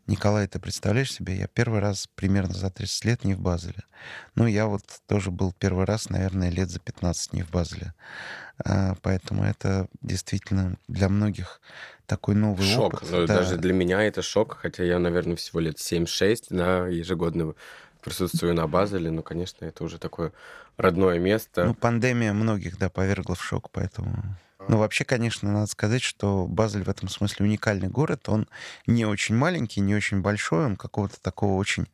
Николай, 0.06 0.46
ты 0.46 0.58
представляешь 0.58 1.12
себе, 1.12 1.36
я 1.36 1.46
первый 1.46 1.80
раз 1.80 2.08
примерно 2.14 2.52
за 2.52 2.70
30 2.70 3.04
лет 3.04 3.24
не 3.24 3.34
в 3.34 3.40
Базеле. 3.40 3.84
Ну, 4.34 4.46
я 4.46 4.66
вот 4.66 4.82
тоже 5.06 5.30
был 5.30 5.52
первый 5.52 5.86
раз, 5.86 6.10
наверное, 6.10 6.50
лет 6.50 6.68
за 6.68 6.78
15 6.78 7.32
не 7.32 7.42
в 7.42 7.50
Базеле. 7.50 7.94
А, 8.64 8.94
поэтому 9.02 9.44
это 9.44 9.88
действительно 10.02 10.76
для 10.88 11.08
многих 11.08 11.60
такой 12.06 12.34
новый 12.34 12.66
шок. 12.66 12.94
опыт. 12.94 13.08
Ну, 13.10 13.26
да. 13.26 13.38
Даже 13.38 13.56
для 13.56 13.72
меня 13.72 14.02
это 14.02 14.20
шок, 14.20 14.58
хотя 14.60 14.84
я, 14.84 14.98
наверное, 14.98 15.36
всего 15.36 15.60
лет 15.60 15.78
7-6 15.78 16.46
на 16.50 16.86
ежегодно 16.86 17.54
присутствую 18.02 18.54
на 18.54 18.66
Базеле, 18.66 19.10
но, 19.10 19.22
конечно, 19.22 19.64
это 19.64 19.82
уже 19.84 19.98
такое 19.98 20.32
родное 20.76 21.18
место. 21.18 21.64
Ну, 21.64 21.74
пандемия 21.74 22.32
многих, 22.32 22.78
да, 22.78 22.90
повергла 22.90 23.34
в 23.34 23.42
шок, 23.42 23.70
поэтому... 23.70 24.36
Ну, 24.68 24.78
вообще, 24.78 25.04
конечно, 25.04 25.50
надо 25.52 25.66
сказать, 25.66 26.02
что 26.02 26.46
Базель 26.46 26.84
в 26.84 26.88
этом 26.88 27.08
смысле 27.08 27.46
уникальный 27.46 27.88
город. 27.88 28.28
Он 28.28 28.48
не 28.86 29.04
очень 29.04 29.34
маленький, 29.36 29.80
не 29.80 29.94
очень 29.94 30.20
большой, 30.22 30.64
он 30.66 30.76
какого-то 30.76 31.20
такого 31.20 31.54
очень 31.54 31.86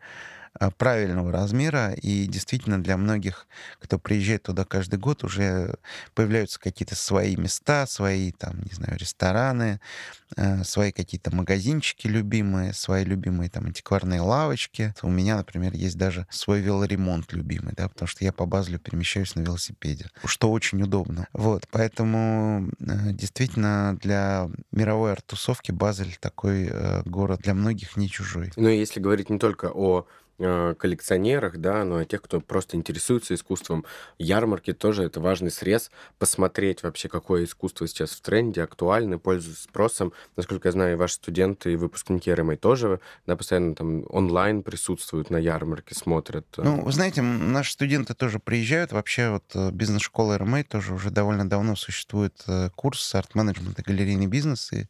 правильного 0.76 1.32
размера, 1.32 1.92
и 1.92 2.26
действительно 2.26 2.82
для 2.82 2.96
многих, 2.96 3.46
кто 3.78 3.98
приезжает 3.98 4.42
туда 4.44 4.64
каждый 4.64 4.98
год, 4.98 5.24
уже 5.24 5.76
появляются 6.14 6.58
какие-то 6.58 6.96
свои 6.96 7.36
места, 7.36 7.86
свои, 7.86 8.32
там, 8.32 8.60
не 8.62 8.72
знаю, 8.72 8.98
рестораны, 8.98 9.80
э, 10.36 10.64
свои 10.64 10.92
какие-то 10.92 11.34
магазинчики 11.34 12.08
любимые, 12.08 12.74
свои 12.74 13.04
любимые 13.04 13.48
там 13.48 13.66
антикварные 13.66 14.20
лавочки. 14.20 14.94
У 15.02 15.10
меня, 15.10 15.36
например, 15.36 15.72
есть 15.74 15.96
даже 15.96 16.26
свой 16.30 16.60
велоремонт 16.60 17.32
любимый, 17.32 17.74
да, 17.76 17.88
потому 17.88 18.08
что 18.08 18.24
я 18.24 18.32
по 18.32 18.46
Базлю 18.46 18.78
перемещаюсь 18.78 19.34
на 19.36 19.40
велосипеде, 19.40 20.10
что 20.24 20.50
очень 20.50 20.82
удобно. 20.82 21.28
Вот, 21.32 21.66
поэтому 21.70 22.68
э, 22.80 23.12
действительно 23.12 23.96
для 24.00 24.48
мировой 24.72 25.12
арт-тусовки 25.12 25.70
Базель 25.72 26.16
такой 26.20 26.70
город 27.04 27.40
для 27.42 27.54
многих 27.54 27.96
не 27.96 28.08
чужой. 28.08 28.52
Ну, 28.56 28.68
если 28.68 29.00
говорить 29.00 29.30
не 29.30 29.38
только 29.38 29.70
о 29.72 30.06
Э, 30.42 30.74
коллекционерах, 30.78 31.58
да, 31.58 31.84
но 31.84 32.00
и 32.00 32.06
тех, 32.06 32.22
кто 32.22 32.40
просто 32.40 32.78
интересуется 32.78 33.34
искусством. 33.34 33.84
Ярмарки 34.18 34.72
тоже 34.72 35.02
это 35.02 35.20
важный 35.20 35.50
срез, 35.50 35.90
посмотреть 36.18 36.82
вообще, 36.82 37.10
какое 37.10 37.44
искусство 37.44 37.86
сейчас 37.86 38.12
в 38.12 38.22
тренде, 38.22 38.62
актуально, 38.62 39.18
пользуется 39.18 39.64
спросом. 39.64 40.14
Насколько 40.36 40.68
я 40.68 40.72
знаю, 40.72 40.96
ваши 40.96 41.16
студенты 41.16 41.74
и 41.74 41.76
выпускники 41.76 42.32
РМА 42.32 42.56
тоже, 42.56 43.00
да, 43.26 43.36
постоянно 43.36 43.74
там 43.74 44.06
онлайн 44.08 44.62
присутствуют 44.62 45.28
на 45.28 45.36
ярмарке, 45.36 45.94
смотрят. 45.94 46.46
Э. 46.56 46.62
Ну, 46.62 46.84
вы 46.84 46.92
знаете, 46.92 47.20
наши 47.20 47.72
студенты 47.72 48.14
тоже 48.14 48.38
приезжают. 48.38 48.92
Вообще 48.92 49.28
вот 49.28 49.44
э, 49.52 49.70
бизнес-школа 49.72 50.38
РМА 50.38 50.64
тоже 50.64 50.94
уже 50.94 51.10
довольно 51.10 51.46
давно 51.46 51.76
существует 51.76 52.42
курс 52.76 53.14
арт-менеджмент 53.14 53.78
и 53.78 53.82
галерейный 53.82 54.26
бизнес, 54.26 54.72
и 54.72 54.86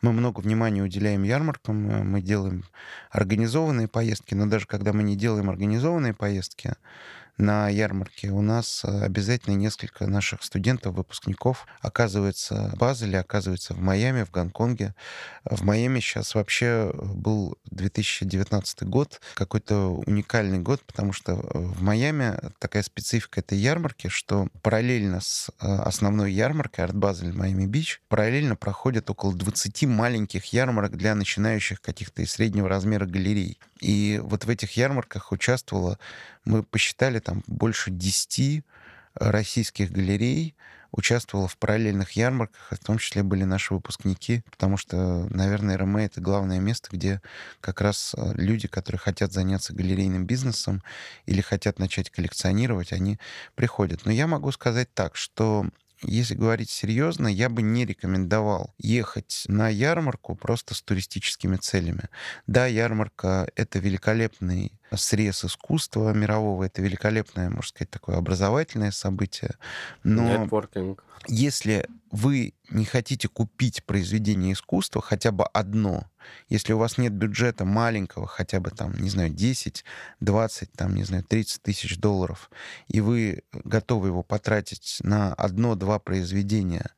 мы 0.00 0.12
много 0.12 0.40
внимания 0.40 0.82
уделяем 0.82 1.24
ярмаркам, 1.24 1.76
мы 1.76 2.22
делаем 2.22 2.64
организованные 3.10 3.86
поездки, 3.86 4.32
но 4.32 4.46
даже 4.46 4.66
когда 4.66 4.93
мы 4.94 5.02
не 5.02 5.16
делаем 5.16 5.50
организованные 5.50 6.14
поездки, 6.14 6.74
на 7.36 7.68
ярмарке. 7.68 8.30
У 8.30 8.42
нас 8.42 8.84
обязательно 8.84 9.54
несколько 9.54 10.06
наших 10.06 10.42
студентов, 10.42 10.94
выпускников 10.94 11.66
оказывается 11.80 12.70
в 12.72 12.78
Базеле, 12.78 13.18
оказывается 13.18 13.74
в 13.74 13.80
Майами, 13.80 14.24
в 14.24 14.30
Гонконге. 14.30 14.94
В 15.44 15.64
Майами 15.64 16.00
сейчас 16.00 16.34
вообще 16.34 16.92
был 16.94 17.58
2019 17.70 18.84
год, 18.84 19.20
какой-то 19.34 20.02
уникальный 20.06 20.58
год, 20.58 20.82
потому 20.84 21.12
что 21.12 21.34
в 21.34 21.82
Майами 21.82 22.38
такая 22.58 22.82
специфика 22.82 23.40
этой 23.40 23.58
ярмарки, 23.58 24.08
что 24.08 24.48
параллельно 24.62 25.20
с 25.20 25.50
основной 25.58 26.32
ярмаркой 26.32 26.84
Арт 26.84 26.94
Базель 26.94 27.32
Майами 27.32 27.66
Бич 27.66 28.00
параллельно 28.08 28.56
проходят 28.56 29.10
около 29.10 29.34
20 29.34 29.82
маленьких 29.84 30.44
ярмарок 30.46 30.96
для 30.96 31.14
начинающих 31.14 31.80
каких-то 31.80 32.22
и 32.22 32.26
среднего 32.26 32.68
размера 32.68 33.06
галерей. 33.06 33.58
И 33.80 34.20
вот 34.22 34.44
в 34.44 34.48
этих 34.48 34.76
ярмарках 34.76 35.32
участвовало, 35.32 35.98
мы 36.44 36.62
посчитали, 36.62 37.18
там 37.20 37.42
больше 37.46 37.90
10 37.90 38.64
российских 39.14 39.90
галерей, 39.90 40.54
участвовала 40.96 41.48
в 41.48 41.56
параллельных 41.56 42.12
ярмарках, 42.12 42.68
в 42.70 42.84
том 42.84 42.98
числе 42.98 43.24
были 43.24 43.42
наши 43.44 43.74
выпускники, 43.74 44.42
потому 44.50 44.76
что, 44.76 45.26
наверное, 45.30 45.76
РМ— 45.76 45.96
это 45.98 46.20
главное 46.20 46.60
место, 46.60 46.88
где 46.92 47.20
как 47.60 47.80
раз 47.80 48.14
э, 48.16 48.32
люди, 48.34 48.68
которые 48.68 49.00
хотят 49.00 49.32
заняться 49.32 49.74
галерейным 49.74 50.24
бизнесом 50.24 50.84
или 51.26 51.40
хотят 51.40 51.80
начать 51.80 52.10
коллекционировать, 52.10 52.92
они 52.92 53.18
приходят. 53.56 54.04
Но 54.04 54.12
я 54.12 54.28
могу 54.28 54.52
сказать 54.52 54.92
так, 54.94 55.16
что 55.16 55.66
если 56.02 56.34
говорить 56.34 56.70
серьезно, 56.70 57.28
я 57.28 57.48
бы 57.48 57.62
не 57.62 57.86
рекомендовал 57.86 58.74
ехать 58.78 59.44
на 59.48 59.68
ярмарку 59.68 60.36
просто 60.36 60.74
с 60.74 60.82
туристическими 60.82 61.56
целями. 61.56 62.08
Да, 62.46 62.66
ярмарка— 62.66 63.48
это 63.56 63.78
великолепный 63.78 64.72
срез 64.92 65.44
искусства 65.44 66.12
мирового, 66.12 66.64
это 66.64 66.82
великолепное, 66.82 67.48
можно 67.48 67.68
сказать, 67.68 67.90
такое 67.90 68.16
образовательное 68.16 68.90
событие. 68.90 69.52
Но 70.02 70.44
Networking. 70.44 70.98
если 71.26 71.88
вы 72.10 72.54
не 72.70 72.84
хотите 72.84 73.28
купить 73.28 73.84
произведение 73.84 74.52
искусства, 74.52 75.02
хотя 75.02 75.32
бы 75.32 75.44
одно, 75.44 76.10
если 76.48 76.72
у 76.72 76.78
вас 76.78 76.98
нет 76.98 77.12
бюджета 77.12 77.64
маленького, 77.64 78.26
хотя 78.26 78.60
бы 78.60 78.70
там, 78.70 78.94
не 78.94 79.10
знаю, 79.10 79.30
10, 79.30 79.84
20, 80.20 80.72
там, 80.72 80.94
не 80.94 81.04
знаю, 81.04 81.24
30 81.24 81.62
тысяч 81.62 81.98
долларов, 81.98 82.50
и 82.88 83.00
вы 83.00 83.42
готовы 83.52 84.08
его 84.08 84.22
потратить 84.22 84.98
на 85.02 85.34
одно-два 85.34 85.98
произведения, 85.98 86.90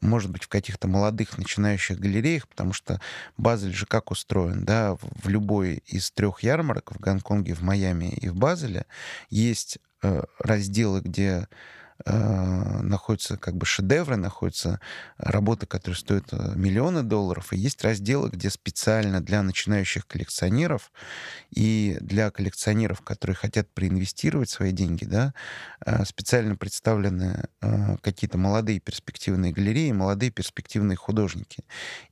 может 0.00 0.30
быть, 0.30 0.44
в 0.44 0.48
каких-то 0.48 0.88
молодых 0.88 1.38
начинающих 1.38 1.98
галереях, 1.98 2.48
потому 2.48 2.72
что 2.72 3.00
Базель 3.36 3.72
же 3.72 3.86
как 3.86 4.10
устроен, 4.10 4.64
да, 4.64 4.96
в 4.96 5.28
любой 5.28 5.82
из 5.86 6.10
трех 6.10 6.42
ярмарок, 6.42 6.92
в 6.94 6.98
Гонконге, 6.98 7.54
в 7.54 7.62
Майами 7.62 8.06
и 8.06 8.28
в 8.28 8.36
Базеле, 8.36 8.86
есть 9.30 9.78
э, 10.02 10.22
разделы, 10.38 11.00
где 11.00 11.48
находятся 12.04 13.36
как 13.36 13.56
бы 13.56 13.66
шедевры, 13.66 14.16
находятся 14.16 14.80
работы, 15.18 15.66
которые 15.66 15.96
стоят 15.96 16.32
э, 16.32 16.52
миллионы 16.54 17.02
долларов, 17.02 17.52
и 17.52 17.56
есть 17.56 17.82
разделы, 17.82 18.30
где 18.30 18.50
специально 18.50 19.20
для 19.20 19.42
начинающих 19.42 20.06
коллекционеров 20.06 20.92
и 21.50 21.96
для 22.00 22.30
коллекционеров, 22.30 23.00
которые 23.00 23.34
хотят 23.34 23.72
проинвестировать 23.72 24.50
свои 24.50 24.72
деньги, 24.72 25.04
да, 25.04 25.34
э, 25.84 26.04
специально 26.04 26.56
представлены 26.56 27.44
э, 27.60 27.96
какие-то 28.02 28.38
молодые 28.38 28.80
перспективные 28.80 29.52
галереи, 29.52 29.92
молодые 29.92 30.30
перспективные 30.30 30.96
художники. 30.96 31.64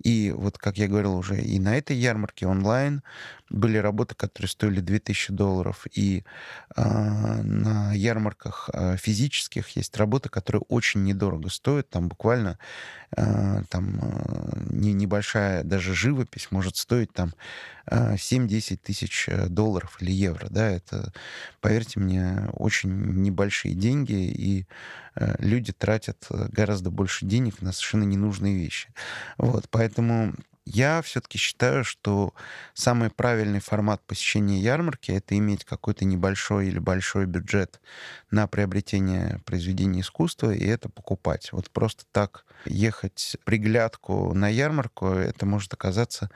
И 0.03 0.33
вот, 0.37 0.59
как 0.59 0.79
я 0.79 0.89
говорил 0.89 1.17
уже, 1.17 1.41
и 1.41 1.59
на 1.59 1.77
этой 1.77 1.97
ярмарке 1.97 2.47
онлайн 2.47 3.03
были 3.51 3.79
работы, 3.79 4.15
которые 4.15 4.49
стоили 4.49 4.81
2000 4.81 5.33
долларов, 5.33 5.87
и 5.93 6.25
э, 6.77 6.83
на 6.83 7.93
ярмарках 7.93 8.71
э, 8.73 8.97
физических 8.97 9.74
есть 9.77 9.97
работы, 9.97 10.29
которые 10.29 10.63
очень 10.69 11.05
недорого 11.05 11.49
стоят, 11.49 11.91
там 11.91 12.09
буквально 12.09 12.59
э, 13.17 13.63
там 13.69 14.01
э, 14.01 14.63
не, 14.71 14.93
небольшая 14.93 15.65
даже 15.65 15.95
живопись 15.95 16.49
может 16.51 16.77
стоить 16.77 17.13
там 17.13 17.35
э, 17.87 18.15
7-10 18.15 18.77
тысяч 18.77 19.29
долларов 19.49 19.97
или 20.01 20.13
евро, 20.13 20.47
да, 20.51 20.69
это, 20.69 21.13
поверьте 21.61 22.01
мне, 22.01 22.49
очень 22.53 22.91
небольшие 22.91 23.75
деньги, 23.75 24.13
и 24.13 24.67
э, 25.17 25.35
люди 25.39 25.73
тратят 25.73 26.27
гораздо 26.29 26.91
больше 26.91 27.27
денег 27.27 27.63
на 27.63 27.73
совершенно 27.73 28.05
ненужные 28.05 28.57
вещи. 28.57 28.89
Вот, 29.39 29.69
поэтому 29.71 30.35
я 30.67 31.03
все-таки 31.03 31.39
считаю, 31.39 31.85
что 31.85 32.33
самый 32.73 33.11
правильный 33.11 33.61
формат 33.61 34.03
посещения 34.07 34.59
ярмарки— 34.59 35.11
это 35.13 35.37
иметь 35.37 35.65
какой-то 35.65 36.05
небольшой 36.05 36.69
или 36.69 36.79
большой 36.79 37.27
бюджет 37.27 37.81
на 38.31 38.47
приобретение 38.47 39.41
произведений 39.45 40.01
искусства 40.01 40.53
и 40.53 40.65
это 40.65 40.89
покупать. 40.89 41.53
Вот 41.53 41.71
просто 41.71 42.05
так 42.13 42.47
ехать 42.65 43.37
приглядку 43.45 44.33
на 44.33 44.49
ярмарку, 44.49 45.09
это 45.09 45.45
может 45.45 45.73
оказаться 45.75 46.31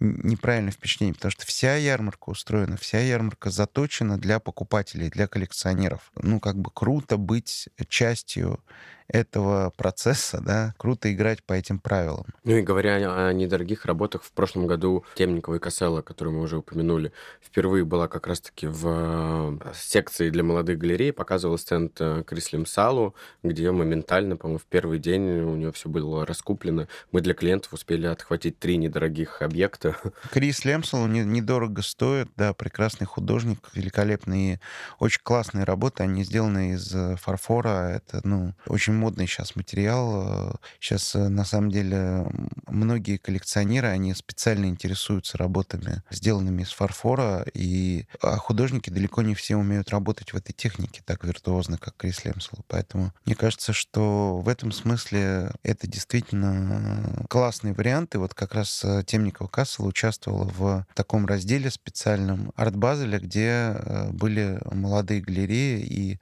неправильное 0.00 0.72
впечатление, 0.72 1.14
потому 1.14 1.32
что 1.32 1.46
вся 1.46 1.76
ярмарка 1.76 2.30
устроена, 2.30 2.76
вся 2.76 3.00
ярмарка 3.00 3.50
заточена 3.50 4.18
для 4.18 4.40
покупателей, 4.40 5.08
для 5.08 5.26
коллекционеров. 5.26 6.10
Ну, 6.16 6.40
как 6.40 6.56
бы 6.56 6.70
круто 6.72 7.16
быть 7.16 7.68
частью 7.88 8.60
этого 9.08 9.72
процесса, 9.76 10.40
да, 10.44 10.74
круто 10.78 11.12
играть 11.12 11.42
по 11.42 11.52
этим 11.52 11.78
правилам. 11.78 12.26
Ну 12.44 12.56
и 12.56 12.62
говоря 12.62 12.96
о 13.28 13.32
недорогих 13.32 13.84
работах, 13.84 14.22
в 14.22 14.32
прошлом 14.32 14.66
году 14.66 15.04
Темникова 15.14 15.56
и 15.56 15.58
Касселла, 15.58 16.02
которую 16.02 16.36
мы 16.36 16.42
уже 16.42 16.58
упомянули, 16.58 17.12
впервые 17.40 17.84
была 17.84 18.08
как 18.08 18.26
раз-таки 18.26 18.66
в 18.66 19.60
э, 19.62 19.72
секции 19.74 20.30
для 20.30 20.42
молодых 20.42 20.78
галерей, 20.78 21.12
показывал 21.12 21.58
стенд 21.58 21.96
э, 22.00 22.24
Крислим 22.26 22.66
Салу, 22.66 23.14
где 23.42 23.70
моментально, 23.70 24.36
по-моему, 24.36 24.58
в 24.58 24.64
первый 24.64 24.98
день 24.98 25.22
у 25.22 25.54
нее 25.54 25.72
все 25.72 25.88
было 25.88 26.26
раскуплено. 26.26 26.88
Мы 27.12 27.20
для 27.20 27.34
клиентов 27.34 27.72
успели 27.72 28.06
отхватить 28.06 28.58
три 28.58 28.76
недорогих 28.76 29.42
объекта. 29.42 29.85
Крис 30.30 30.64
Лемсел 30.64 31.06
недорого 31.06 31.82
стоит, 31.82 32.30
да, 32.36 32.54
прекрасный 32.54 33.06
художник, 33.06 33.70
великолепные, 33.74 34.60
очень 34.98 35.20
классные 35.22 35.64
работы, 35.64 36.02
они 36.02 36.24
сделаны 36.24 36.72
из 36.72 36.94
э, 36.94 37.16
фарфора, 37.16 37.88
это, 37.88 38.20
ну, 38.24 38.54
очень 38.66 38.92
модный 38.92 39.26
сейчас 39.26 39.56
материал. 39.56 40.58
Сейчас, 40.80 41.14
э, 41.14 41.28
на 41.28 41.44
самом 41.44 41.70
деле, 41.70 42.26
многие 42.66 43.16
коллекционеры, 43.16 43.88
они 43.88 44.14
специально 44.14 44.66
интересуются 44.66 45.38
работами, 45.38 46.02
сделанными 46.10 46.62
из 46.62 46.70
фарфора, 46.70 47.44
и 47.54 48.06
а 48.22 48.36
художники 48.36 48.90
далеко 48.90 49.22
не 49.22 49.34
все 49.34 49.56
умеют 49.56 49.90
работать 49.90 50.32
в 50.32 50.36
этой 50.36 50.52
технике 50.52 51.02
так 51.04 51.24
виртуозно, 51.24 51.78
как 51.78 51.96
Крис 51.96 52.24
Лемсел. 52.24 52.58
Поэтому 52.68 53.12
мне 53.24 53.34
кажется, 53.34 53.72
что 53.72 54.38
в 54.38 54.48
этом 54.48 54.72
смысле 54.72 55.52
это 55.62 55.86
действительно 55.86 57.24
классный 57.28 57.72
вариант. 57.72 58.14
И 58.14 58.18
вот 58.18 58.34
как 58.34 58.54
раз 58.54 58.84
э, 58.84 59.02
Темникова 59.04 59.48
Кассел 59.76 59.86
участвовала 59.86 60.44
в 60.44 60.86
таком 60.94 61.26
разделе 61.26 61.70
специальном 61.70 62.52
Арт 62.56 62.76
Базеля, 62.76 63.18
где 63.18 63.74
э, 63.74 64.10
были 64.10 64.58
молодые 64.72 65.20
галереи, 65.20 65.80
и 65.80 66.20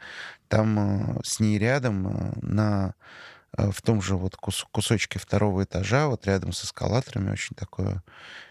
там 0.49 1.19
э, 1.19 1.21
с 1.23 1.41
ней 1.41 1.59
рядом 1.59 2.09
э, 2.09 2.33
на 2.43 2.95
в 3.57 3.83
том 3.83 4.03
же 4.03 4.17
вот 4.17 4.35
кус 4.35 4.67
кусочке 4.73 5.21
второго 5.21 5.63
этажа, 5.63 6.09
вот 6.09 6.27
рядом 6.27 6.53
с 6.53 6.65
эскалаторами, 6.65 7.31
очень 7.31 7.55
такое 7.55 8.03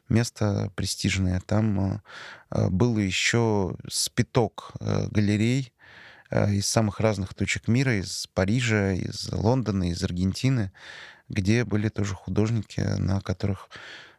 место 0.07 0.71
престижное. 0.75 1.41
Там 1.45 2.01
было 2.49 2.99
еще 2.99 3.75
спиток 3.89 4.71
галерей 4.79 5.73
из 6.31 6.67
самых 6.67 7.01
разных 7.01 7.33
точек 7.33 7.67
мира, 7.67 7.99
из 7.99 8.27
Парижа, 8.33 8.93
из 8.93 9.29
Лондона, 9.33 9.89
из 9.89 10.01
Аргентины, 10.05 10.71
где 11.27 11.65
были 11.65 11.89
тоже 11.89 12.15
художники, 12.15 12.79
на 12.79 13.19
которых 13.19 13.67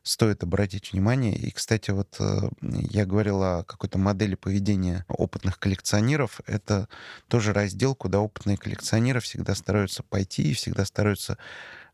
стоит 0.04 0.42
обратить 0.42 0.92
внимание. 0.92 1.34
И, 1.34 1.50
кстати, 1.50 1.90
вот 1.90 2.14
э, 2.20 2.50
я 2.60 3.06
говорил 3.06 3.42
о 3.42 3.64
какой-то 3.64 3.98
модели 3.98 4.34
поведения 4.34 5.04
опытных 5.08 5.58
коллекционеров. 5.58 6.40
Это 6.46 6.88
тоже 7.26 7.52
раздел, 7.54 7.94
куда 7.94 8.20
опытные 8.20 8.58
коллекционеры 8.58 9.20
всегда 9.20 9.54
стараются 9.54 10.02
пойти 10.02 10.42
и 10.42 10.52
всегда 10.52 10.84
стараются 10.84 11.38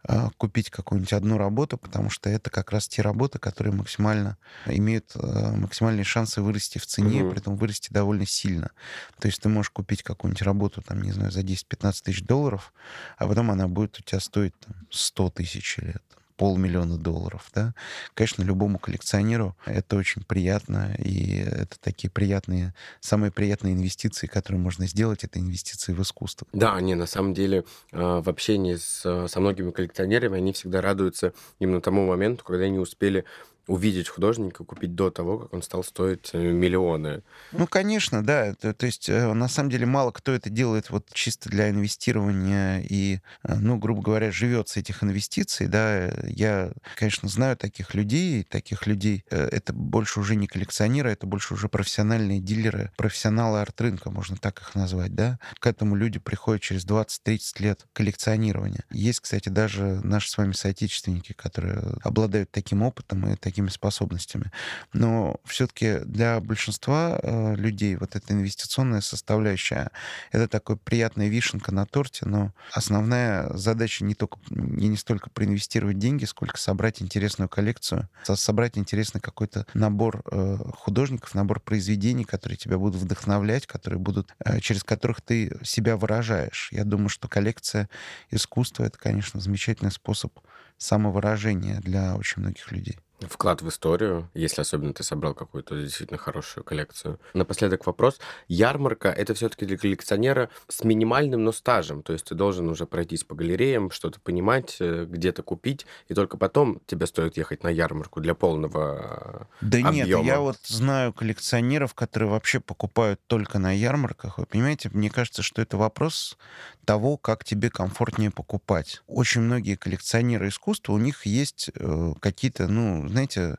э, 0.08 0.28
купить 0.38 0.70
какую-нибудь 0.70 1.12
одну 1.12 1.38
работу, 1.38 1.78
потому 1.78 2.10
что 2.10 2.28
это 2.28 2.50
как 2.50 2.72
раз 2.72 2.88
те 2.88 3.00
работы, 3.00 3.38
которые 3.38 3.72
максимально 3.72 4.36
имеют 4.66 5.12
э, 5.14 5.52
максимальные 5.56 6.04
шансы 6.04 6.42
вырасти 6.42 6.78
в 6.78 6.86
цене, 6.86 7.20
mm-hmm. 7.20 7.30
при 7.30 7.38
этом 7.38 7.54
вырасти 7.54 7.92
довольно 7.92 8.26
сильно. 8.26 8.72
То 9.20 9.28
есть 9.28 9.40
ты 9.40 9.48
можешь 9.48 9.70
купить 9.70 10.02
какую-нибудь 10.02 10.42
работу, 10.42 10.82
там, 10.82 11.00
не 11.00 11.12
знаю, 11.12 11.30
за 11.30 11.42
10-15 11.42 12.02
тысяч 12.02 12.24
долларов, 12.24 12.72
а 13.18 13.28
потом 13.28 13.52
она 13.52 13.68
будет 13.68 14.00
у 14.00 14.02
тебя 14.02 14.18
стоить 14.18 14.58
там, 14.58 14.74
100 14.90 15.30
тысяч 15.30 15.78
или 15.78 15.94
полмиллиона 16.40 16.96
долларов, 16.96 17.50
да. 17.54 17.74
Конечно, 18.14 18.42
любому 18.42 18.78
коллекционеру 18.78 19.54
это 19.66 19.96
очень 19.96 20.22
приятно, 20.22 20.96
и 20.96 21.36
это 21.36 21.78
такие 21.78 22.08
приятные, 22.08 22.72
самые 23.00 23.30
приятные 23.30 23.74
инвестиции, 23.74 24.26
которые 24.26 24.58
можно 24.58 24.86
сделать, 24.86 25.22
это 25.22 25.38
инвестиции 25.38 25.92
в 25.92 26.00
искусство. 26.00 26.46
Да, 26.54 26.74
они 26.76 26.94
на 26.94 27.04
самом 27.04 27.34
деле 27.34 27.64
а, 27.92 28.22
в 28.22 28.28
общении 28.30 28.76
с, 28.76 29.28
со 29.28 29.40
многими 29.40 29.70
коллекционерами, 29.70 30.38
они 30.38 30.54
всегда 30.54 30.80
радуются 30.80 31.34
именно 31.58 31.82
тому 31.82 32.06
моменту, 32.06 32.42
когда 32.42 32.64
они 32.64 32.78
успели 32.78 33.26
увидеть 33.70 34.08
художника, 34.08 34.64
купить 34.64 34.96
до 34.96 35.10
того, 35.10 35.38
как 35.38 35.54
он 35.54 35.62
стал 35.62 35.84
стоить 35.84 36.30
э, 36.32 36.38
миллионы. 36.38 37.22
Ну, 37.52 37.68
конечно, 37.68 38.24
да. 38.24 38.52
То, 38.54 38.74
то 38.74 38.86
есть, 38.86 39.08
э, 39.08 39.32
на 39.32 39.46
самом 39.46 39.70
деле, 39.70 39.86
мало 39.86 40.10
кто 40.10 40.32
это 40.32 40.50
делает 40.50 40.90
вот 40.90 41.08
чисто 41.12 41.48
для 41.48 41.70
инвестирования 41.70 42.80
и, 42.80 43.20
э, 43.44 43.54
ну, 43.54 43.78
грубо 43.78 44.02
говоря, 44.02 44.32
живет 44.32 44.68
с 44.68 44.76
этих 44.76 45.04
инвестиций, 45.04 45.68
да. 45.68 46.10
Я, 46.24 46.72
конечно, 46.96 47.28
знаю 47.28 47.56
таких 47.56 47.94
людей, 47.94 48.42
таких 48.42 48.88
людей, 48.88 49.24
это 49.30 49.72
больше 49.72 50.18
уже 50.18 50.34
не 50.34 50.48
коллекционеры, 50.48 51.12
это 51.12 51.28
больше 51.28 51.54
уже 51.54 51.68
профессиональные 51.68 52.40
дилеры, 52.40 52.90
профессионалы 52.96 53.60
арт-рынка, 53.60 54.10
можно 54.10 54.36
так 54.36 54.60
их 54.60 54.74
назвать, 54.74 55.14
да. 55.14 55.38
К 55.60 55.68
этому 55.68 55.94
люди 55.94 56.18
приходят 56.18 56.60
через 56.60 56.84
20-30 56.84 57.62
лет 57.62 57.86
коллекционирования. 57.92 58.82
Есть, 58.90 59.20
кстати, 59.20 59.48
даже 59.48 60.00
наши 60.02 60.28
с 60.28 60.36
вами 60.36 60.52
соотечественники, 60.52 61.34
которые 61.34 61.94
обладают 62.02 62.50
таким 62.50 62.82
опытом 62.82 63.28
и 63.28 63.36
такими 63.60 63.68
способностями. 63.68 64.50
Но 64.92 65.36
все-таки 65.44 65.98
для 66.04 66.40
большинства 66.40 67.18
э, 67.22 67.54
людей 67.56 67.96
вот 67.96 68.16
эта 68.16 68.32
инвестиционная 68.32 69.00
составляющая— 69.00 69.90
это 70.32 70.48
такой 70.48 70.76
приятная 70.76 71.28
вишенка 71.28 71.72
на 71.72 71.84
торте, 71.86 72.26
но 72.26 72.52
основная 72.72 73.52
задача 73.56 74.04
не 74.04 74.14
только 74.14 74.38
не, 74.50 74.88
не 74.88 74.96
столько 74.96 75.30
проинвестировать 75.30 75.98
деньги, 75.98 76.24
сколько 76.24 76.56
собрать 76.56 77.02
интересную 77.02 77.48
коллекцию, 77.48 78.08
собрать 78.24 78.78
интересный 78.78 79.20
какой-то 79.20 79.66
набор 79.74 80.22
э, 80.30 80.56
художников, 80.74 81.34
набор 81.34 81.60
произведений, 81.60 82.24
которые 82.24 82.56
тебя 82.56 82.78
будут 82.78 83.00
вдохновлять, 83.00 83.66
которые 83.66 83.98
будут, 83.98 84.34
э, 84.44 84.60
через 84.60 84.84
которых 84.84 85.20
ты 85.20 85.58
себя 85.62 85.96
выражаешь. 85.96 86.70
Я 86.72 86.84
думаю, 86.84 87.08
что 87.08 87.28
коллекция 87.28 87.88
искусства— 88.30 88.84
это, 88.86 88.98
конечно, 88.98 89.40
замечательный 89.40 89.92
способ 89.92 90.32
самовыражения 90.78 91.80
для 91.80 92.16
очень 92.16 92.40
многих 92.42 92.72
людей 92.72 92.98
вклад 93.28 93.62
в 93.62 93.68
историю, 93.68 94.30
если 94.34 94.62
особенно 94.62 94.92
ты 94.92 95.02
собрал 95.02 95.34
какую-то 95.34 95.80
действительно 95.80 96.18
хорошую 96.18 96.64
коллекцию. 96.64 97.20
Напоследок 97.34 97.86
вопрос. 97.86 98.18
Ярмарка— 98.48 99.08
это 99.16 99.34
все-таки 99.34 99.66
для 99.66 99.76
коллекционера 99.76 100.48
с 100.68 100.84
минимальным, 100.84 101.44
но 101.44 101.52
стажем. 101.52 102.02
То 102.02 102.12
есть 102.12 102.26
ты 102.26 102.34
должен 102.34 102.68
уже 102.68 102.86
пройтись 102.86 103.24
по 103.24 103.34
галереям, 103.34 103.90
что-то 103.90 104.20
понимать, 104.20 104.76
э, 104.80 105.06
где-то 105.08 105.42
купить, 105.42 105.86
и 106.08 106.14
только 106.14 106.36
потом 106.36 106.80
тебе 106.86 107.06
стоит 107.06 107.36
ехать 107.36 107.62
на 107.62 107.68
ярмарку 107.68 108.20
для 108.20 108.34
полного 108.34 109.48
Да 109.60 109.78
объема. 109.78 109.92
нет, 109.92 110.08
я 110.08 110.40
вот 110.40 110.56
знаю 110.64 111.12
коллекционеров, 111.12 111.94
которые 111.94 112.30
вообще 112.30 112.60
покупают 112.60 113.20
только 113.26 113.58
на 113.58 113.72
ярмарках. 113.72 114.38
Вы 114.38 114.46
понимаете, 114.46 114.90
мне 114.92 115.10
кажется, 115.10 115.42
что 115.42 115.60
это 115.62 115.76
вопрос 115.76 116.36
того, 116.84 117.16
как 117.16 117.44
тебе 117.44 117.70
комфортнее 117.70 118.30
покупать. 118.30 119.02
Очень 119.06 119.42
многие 119.42 119.76
коллекционеры 119.76 120.48
искусства, 120.48 120.92
у 120.92 120.98
них 120.98 121.26
есть 121.26 121.70
э, 121.74 122.12
какие-то, 122.20 122.66
ну, 122.66 123.04
знаете, 123.10 123.56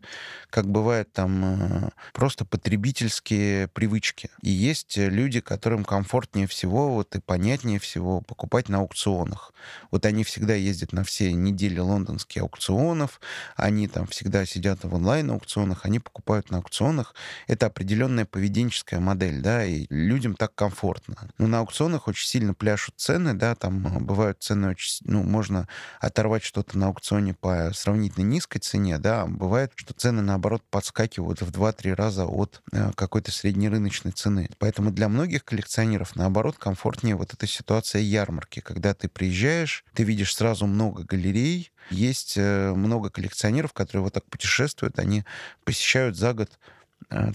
как 0.50 0.68
бывает 0.68 1.12
там 1.14 1.86
э, 1.86 1.90
просто 2.14 2.46
потребительские 2.46 3.68
привычки. 3.70 4.30
И 4.42 4.50
есть 4.50 4.98
люди, 4.98 5.40
которым 5.40 5.84
комфортнее 5.84 6.48
всего 6.48 6.94
вот 6.94 7.16
и 7.16 7.22
понятнее 7.22 7.80
всего 7.80 8.22
покупать 8.22 8.70
на 8.70 8.80
аукционах. 8.80 9.54
Вот 9.92 10.06
они 10.06 10.24
всегда 10.24 10.56
ездят 10.56 10.94
на 10.94 11.04
все 11.04 11.32
недели 11.34 11.80
лондонских 11.80 12.42
аукционов, 12.42 13.20
они 13.56 13.88
там 13.88 14.08
всегда 14.08 14.46
сидят 14.46 14.84
в 14.84 14.94
онлайн-аукционах, 14.94 15.86
они 15.86 16.00
покупают 16.00 16.50
на 16.50 16.58
аукционах. 16.58 17.16
Это 17.48 17.68
определенная 17.68 18.26
поведенческая 18.26 19.00
модель, 19.00 19.42
да, 19.42 19.66
и 19.66 19.86
людям 19.90 20.36
так 20.36 20.54
комфортно. 20.56 21.16
Но 21.38 21.48
на 21.48 21.60
аукционах 21.60 22.08
очень 22.08 22.28
сильно 22.28 22.54
пляшут 22.54 22.96
цены, 22.98 23.34
да, 23.34 23.56
там 23.56 23.86
э, 23.88 24.00
бывают 24.00 24.42
цены 24.42 24.70
очень... 24.70 25.06
Ну, 25.06 25.24
можно 25.24 25.68
оторвать 26.00 26.44
что-то 26.44 26.78
на 26.78 26.88
аукционе 26.88 27.34
по 27.34 27.72
сравнительно 27.74 28.24
низкой 28.24 28.60
цене, 28.60 28.98
да, 28.98 29.26
бывает, 29.42 29.72
что 29.76 29.94
цены, 29.96 30.22
наоборот, 30.22 30.62
подскакивают 30.70 31.42
в 31.42 31.50
2-3 31.50 31.96
раза 31.96 32.26
от 32.28 32.62
э, 32.72 32.92
какой-то 32.96 33.32
среднерыночной 33.32 34.12
цены. 34.12 34.50
Поэтому 34.60 34.92
для 34.92 35.10
многих 35.10 35.44
коллекционеров, 35.44 36.16
наоборот, 36.16 36.58
комфортнее 36.60 37.16
вот 37.16 37.34
эта 37.34 37.48
ситуация 37.48 38.04
ярмарки, 38.04 38.60
когда 38.60 38.94
ты 38.94 39.10
приезжаешь, 39.10 39.84
ты 39.96 40.04
видишь 40.04 40.36
сразу 40.36 40.68
много 40.68 41.04
галерей, 41.04 41.72
есть 41.90 42.36
э, 42.38 42.72
много 42.76 43.10
коллекционеров, 43.10 43.74
которые 43.74 44.04
вот 44.04 44.14
так 44.14 44.26
путешествуют, 44.26 45.00
они 45.00 45.26
посещают 45.64 46.16
за 46.16 46.34
год 46.34 46.52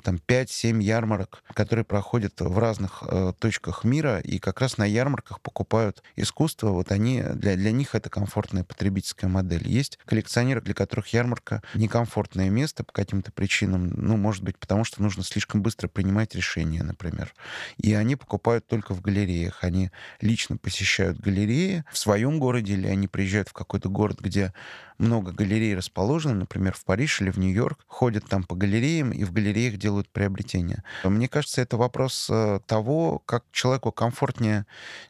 там 0.03 0.19
5-7 0.27 0.83
ярмарок, 0.83 1.43
которые 1.53 1.85
проходят 1.85 2.41
в 2.41 2.59
разных 2.59 3.03
э, 3.07 3.33
точках 3.39 3.85
мира, 3.85 4.19
и 4.21 4.39
как 4.39 4.61
раз 4.61 4.79
на 4.79 4.85
ярмарках 4.85 5.41
покупают 5.41 6.03
искусство. 6.17 6.71
Вот 6.71 6.91
они, 6.91 7.23
для, 7.35 7.57
для 7.57 7.73
них 7.73 7.95
это 7.95 8.09
комфортная 8.09 8.65
потребительская 8.65 9.29
модель. 9.29 9.69
Есть 9.69 9.99
коллекционеры, 10.07 10.63
для 10.63 10.73
которых 10.73 11.09
ярмарка 11.09 11.63
некомфортное 11.75 12.49
место 12.49 12.85
по 12.85 12.93
каким-то 12.93 13.33
причинам, 13.33 13.89
ну, 13.89 14.17
может 14.17 14.43
быть, 14.43 14.59
потому 14.59 14.85
что 14.85 15.03
нужно 15.03 15.23
слишком 15.23 15.63
быстро 15.63 15.89
принимать 15.89 16.35
решения, 16.35 16.83
например. 16.83 17.35
И 17.77 17.93
они 17.93 18.17
покупают 18.17 18.67
только 18.67 18.95
в 18.95 19.03
галереях. 19.03 19.63
Они 19.63 19.91
лично 20.21 20.57
посещают 20.57 21.21
галереи 21.21 21.85
в 21.93 21.99
своем 21.99 22.39
городе, 22.39 22.73
или 22.73 22.87
они 22.87 23.09
приезжают 23.09 23.51
в 23.51 23.53
какой-то 23.53 23.91
город, 23.91 24.21
где 24.21 24.55
много 24.99 25.33
галерей 25.33 25.77
расположено, 25.77 26.35
например, 26.35 26.75
в 26.75 26.85
Париж 26.85 27.21
или 27.21 27.31
в 27.31 27.39
Нью-Йорк, 27.39 27.85
ходят 27.87 28.25
там 28.27 28.45
по 28.45 28.55
галереям 28.55 29.13
и 29.13 29.25
в 29.25 29.33
галереях 29.33 29.66
делают 29.75 30.09
приобретения. 30.09 30.85
Мне 31.05 31.29
кажется, 31.29 31.61
это 31.61 31.77
вопрос 31.77 32.29
э, 32.31 32.61
того, 32.67 33.23
как 33.27 33.45
человеку 33.53 33.93
комфортнее 33.93 34.67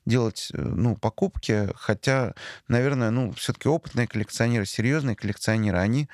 делать 0.06 0.48
э, 0.52 0.60
ну, 0.60 0.96
покупки, 0.96 1.68
хотя, 1.74 2.34
наверное, 2.68 3.10
ну, 3.10 3.32
все-таки 3.32 3.68
опытные 3.68 4.06
коллекционеры, 4.06 4.64
серьезные 4.66 5.16
коллекционеры, 5.16 5.78
они 5.78 6.08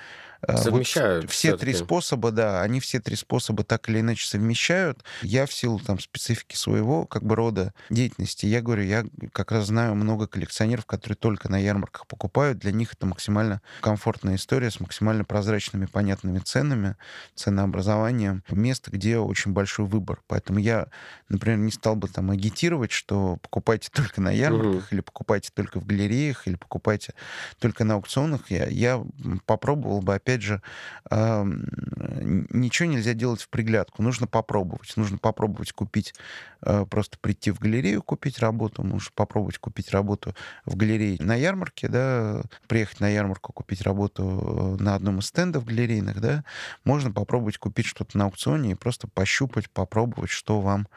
совмещают. 0.49 1.25
Вот 1.25 1.33
все 1.33 1.57
три 1.57 1.75
способа, 1.75 2.31
да, 2.31 2.63
они 2.63 2.81
все 2.81 3.01
три 3.01 3.17
способа 3.17 3.65
так 3.65 3.89
или 3.89 4.01
иначе 4.01 4.27
совмещают. 4.27 5.05
Я 5.23 5.47
в 5.47 5.53
силу 5.53 5.79
там 5.79 5.99
специфики 6.01 6.57
своего 6.57 7.07
как 7.07 7.23
бы 7.23 7.37
рода 7.37 7.73
деятельности, 7.91 8.47
я 8.47 8.61
говорю, 8.61 8.83
я 8.83 9.05
как 9.33 9.53
раз 9.53 9.67
знаю 9.67 9.95
много 9.95 10.27
коллекционеров, 10.27 10.87
которые 10.87 11.17
только 11.17 11.51
на 11.51 11.59
ярмарках 11.59 12.07
покупают. 12.07 12.59
Для 12.59 12.73
них 12.73 12.95
это 12.95 13.07
максимально 13.07 13.61
комфортная 13.81 14.37
история 14.37 14.71
с 14.71 14.81
максимально 14.81 15.25
прозрачными, 15.25 15.87
понятными 15.87 16.39
ценами, 16.39 16.97
ценообразованием. 17.35 18.43
Место, 18.51 18.91
где 18.91 19.19
очень 19.19 19.53
большой 19.53 19.87
выбор. 19.87 20.21
Поэтому 20.27 20.59
я, 20.59 20.89
например, 21.29 21.59
не 21.59 21.71
стал 21.71 21.97
бы 21.97 22.09
там 22.09 22.31
агитировать, 22.31 22.93
что 22.93 23.39
покупайте 23.43 23.91
только 23.93 24.21
на 24.21 24.31
ярмарках, 24.31 24.85
угу. 24.85 24.85
или 24.91 25.01
покупайте 25.01 25.51
только 25.55 25.81
в 25.81 25.87
галереях, 25.87 26.47
или 26.47 26.57
покупайте 26.57 27.15
только 27.59 27.85
на 27.85 27.95
аукционах. 27.95 28.51
Я, 28.51 28.67
я 28.67 29.03
попробовал 29.47 30.01
бы 30.01 30.15
опять 30.15 30.32
опять 30.33 30.43
же, 30.43 30.63
ничего 31.11 32.89
нельзя 32.89 33.15
делать 33.15 33.43
в 33.43 33.49
приглядку. 33.49 34.03
Нужно 34.03 34.27
попробовать. 34.27 34.97
Нужно 34.97 35.19
попробовать 35.19 35.73
купить, 35.73 36.15
э, 36.63 36.87
просто 36.89 37.19
прийти 37.19 37.51
в 37.51 37.59
галерею, 37.59 38.03
купить 38.03 38.39
работу. 38.39 38.83
Нужно 38.83 39.11
попробовать 39.15 39.59
купить 39.59 39.91
работу 39.91 40.35
в 40.65 40.77
галерее 40.77 41.17
на 41.21 41.35
ярмарке, 41.35 41.89
да, 41.89 42.43
приехать 42.69 43.01
на 43.01 43.09
ярмарку, 43.09 43.53
купить 43.53 43.83
работу 43.83 44.77
э, 44.79 44.83
на 44.83 44.95
одном 44.95 45.19
из 45.19 45.27
стендов 45.27 45.65
галерейных, 45.65 46.21
да. 46.21 46.45
Можно 46.85 47.11
попробовать 47.11 47.59
купить 47.59 47.87
что-то 47.87 48.17
на 48.17 48.25
аукционе 48.25 48.73
и 48.73 48.75
просто 48.75 49.09
пощупать, 49.09 49.69
попробовать, 49.71 50.31
что 50.31 50.61
вам 50.61 50.89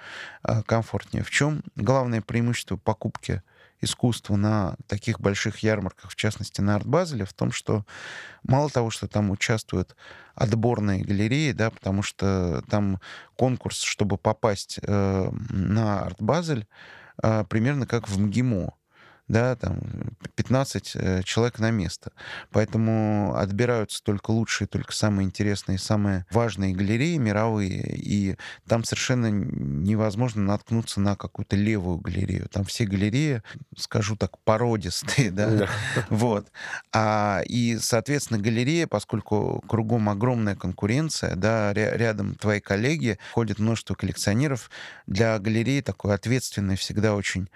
э, 0.43 0.61
комфортнее. 0.63 1.23
В 1.23 1.29
чем 1.29 1.63
главное 1.75 2.21
преимущество 2.21 2.77
покупки 2.77 3.41
искусства 3.81 4.35
на 4.35 4.75
таких 4.87 5.19
больших 5.19 5.59
ярмарках, 5.59 6.11
в 6.11 6.15
частности 6.15 6.61
на 6.61 6.75
арт-базеле, 6.75 7.25
в 7.25 7.33
том, 7.33 7.51
что 7.51 7.85
мало 8.43 8.69
того, 8.69 8.89
что 8.89 9.07
там 9.07 9.31
участвуют 9.31 9.95
отборные 10.33 11.03
галереи, 11.03 11.51
да, 11.51 11.69
потому 11.69 12.01
что 12.01 12.63
там 12.69 12.99
конкурс, 13.35 13.81
чтобы 13.81 14.17
попасть 14.17 14.79
э, 14.81 15.29
на 15.49 16.01
арт-базель, 16.03 16.67
э, 17.21 17.43
примерно 17.49 17.85
как 17.85 18.09
в 18.09 18.19
МГИМО 18.19 18.73
да, 19.27 19.55
там 19.55 19.79
15 20.35 20.91
э, 20.95 21.23
человек 21.23 21.59
на 21.59 21.71
место. 21.71 22.11
Поэтому 22.51 23.35
отбираются 23.35 24.03
только 24.03 24.31
лучшие, 24.31 24.67
только 24.67 24.93
самые 24.93 25.25
интересные, 25.25 25.79
самые 25.79 26.25
важные 26.29 26.75
галереи 26.75 27.17
мировые, 27.17 27.95
и 27.97 28.37
там 28.67 28.83
совершенно 28.83 29.31
невозможно 29.31 30.43
наткнуться 30.43 30.99
на 30.99 31.15
какую-то 31.15 31.55
левую 31.55 31.97
галерею. 31.97 32.47
Там 32.49 32.65
все 32.65 32.85
галереи, 32.85 33.41
скажу 33.75 34.15
так, 34.15 34.37
породистые, 34.43 35.31
да, 35.35 35.67
вот. 36.09 36.47
А, 36.93 37.41
и, 37.47 37.77
соответственно, 37.79 38.39
галерея, 38.39 38.85
поскольку 38.85 39.63
кругом 39.67 40.09
огромная 40.09 40.55
конкуренция, 40.55 41.35
да, 41.35 41.73
рядом 41.73 42.35
твои 42.35 42.59
коллеги, 42.59 43.17
ходит 43.33 43.57
множество 43.57 43.95
коллекционеров, 43.95 44.69
для 45.07 45.39
галереи 45.39 45.81
такой 45.81 46.13
ответственный 46.13 46.75
всегда 46.75 47.15
очень 47.15 47.49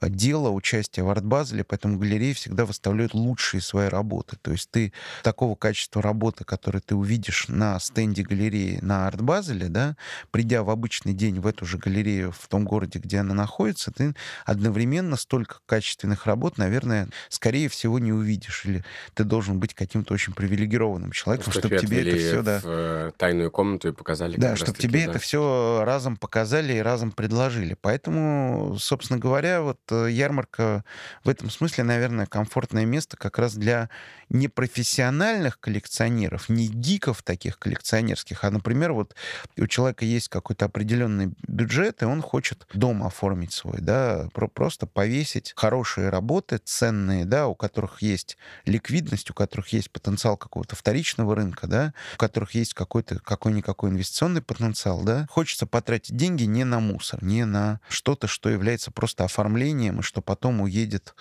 э, 0.00 0.08
дела, 0.08 0.50
участия 0.50 1.02
в 1.02 1.10
арт-базеле, 1.10 1.64
поэтому 1.64 1.98
галереи 1.98 2.32
всегда 2.32 2.64
выставляют 2.64 3.14
лучшие 3.14 3.60
свои 3.60 3.88
работы. 3.88 4.36
То 4.42 4.52
есть 4.52 4.70
ты 4.70 4.92
такого 5.22 5.54
качества 5.54 6.02
работы, 6.02 6.44
который 6.44 6.80
ты 6.80 6.94
увидишь 6.94 7.46
на 7.48 7.78
стенде 7.78 8.22
галереи 8.22 8.78
на 8.82 9.06
арт-базеле, 9.06 9.68
да, 9.68 9.96
придя 10.30 10.62
в 10.62 10.70
обычный 10.70 11.12
день 11.12 11.40
в 11.40 11.46
эту 11.46 11.66
же 11.66 11.78
галерею 11.78 12.32
в 12.32 12.48
том 12.48 12.64
городе, 12.64 12.98
где 12.98 13.18
она 13.18 13.34
находится, 13.34 13.90
ты 13.90 14.14
одновременно 14.44 15.16
столько 15.16 15.58
качественных 15.66 16.26
работ, 16.26 16.58
наверное, 16.58 17.08
скорее 17.28 17.68
всего, 17.68 17.98
не 17.98 18.12
увидишь. 18.12 18.64
Или 18.64 18.84
ты 19.14 19.24
должен 19.24 19.60
быть 19.60 19.74
каким-то 19.74 20.14
очень 20.14 20.32
привилегированным 20.32 21.12
человеком, 21.12 21.52
Что 21.52 21.60
чтобы 21.60 21.78
тебе 21.78 22.08
это 22.08 22.16
все... 22.16 22.42
Да, 22.42 22.58
в 22.60 22.66
э, 22.66 23.12
тайную 23.16 23.50
комнату 23.50 23.88
и 23.88 23.92
показали. 23.92 24.36
да 24.36 24.56
чтобы 24.56 24.78
тебе 24.78 25.04
да. 25.04 25.10
это 25.10 25.18
все 25.18 25.82
разом 25.84 26.16
показали 26.16 26.74
и 26.74 26.78
разом 26.78 27.12
предложили. 27.12 27.76
Поэтому, 27.80 28.76
собственно 28.78 29.18
говоря, 29.18 29.62
вот 29.62 29.78
ярмарка 29.92 30.84
в 31.24 31.28
этом 31.28 31.50
смысле, 31.50 31.84
наверное, 31.84 32.26
комфортное 32.26 32.84
место 32.84 33.16
как 33.16 33.38
раз 33.38 33.54
для 33.54 33.88
непрофессиональных 34.28 35.60
коллекционеров, 35.60 36.48
не 36.48 36.68
гиков 36.68 37.22
таких 37.22 37.58
коллекционерских, 37.58 38.44
а, 38.44 38.50
например, 38.50 38.92
вот 38.92 39.14
у 39.56 39.66
человека 39.66 40.04
есть 40.04 40.28
какой-то 40.28 40.66
определенный 40.66 41.32
бюджет, 41.46 42.02
и 42.02 42.06
он 42.06 42.22
хочет 42.22 42.66
дом 42.72 43.02
оформить 43.04 43.52
свой, 43.52 43.78
да, 43.80 44.28
про- 44.32 44.48
просто 44.48 44.86
повесить 44.86 45.52
хорошие 45.56 46.08
работы, 46.08 46.58
ценные, 46.64 47.24
да, 47.24 47.46
у 47.48 47.54
которых 47.54 48.02
есть 48.02 48.36
ликвидность, 48.64 49.30
у 49.30 49.34
которых 49.34 49.68
есть 49.68 49.90
потенциал 49.90 50.36
какого-то 50.36 50.76
вторичного 50.76 51.34
рынка, 51.34 51.66
да, 51.66 51.92
у 52.14 52.18
которых 52.18 52.54
есть 52.54 52.74
какой-то 52.74 53.18
какой-никакой 53.18 53.90
инвестиционный 53.90 54.42
потенциал, 54.42 55.02
да, 55.02 55.26
хочется 55.30 55.66
потратить 55.66 56.16
деньги 56.16 56.44
не 56.44 56.64
на 56.64 56.80
мусор, 56.80 57.22
не 57.22 57.44
на 57.44 57.80
что-то, 57.88 58.26
что 58.26 58.48
является 58.48 58.90
просто 58.90 59.24
оформлением, 59.24 59.73
и 59.74 60.02
что 60.02 60.20
потом 60.20 60.60
уедет 60.60 61.14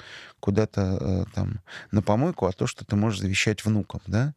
куда-то 0.44 0.98
э, 1.00 1.26
там 1.34 1.62
на 1.92 2.02
помойку, 2.02 2.46
а 2.46 2.52
то, 2.52 2.68
что 2.68 2.84
ты 2.84 2.98
можешь 2.98 3.22
завещать 3.22 3.64
внукам, 3.64 4.02
да. 4.08 4.34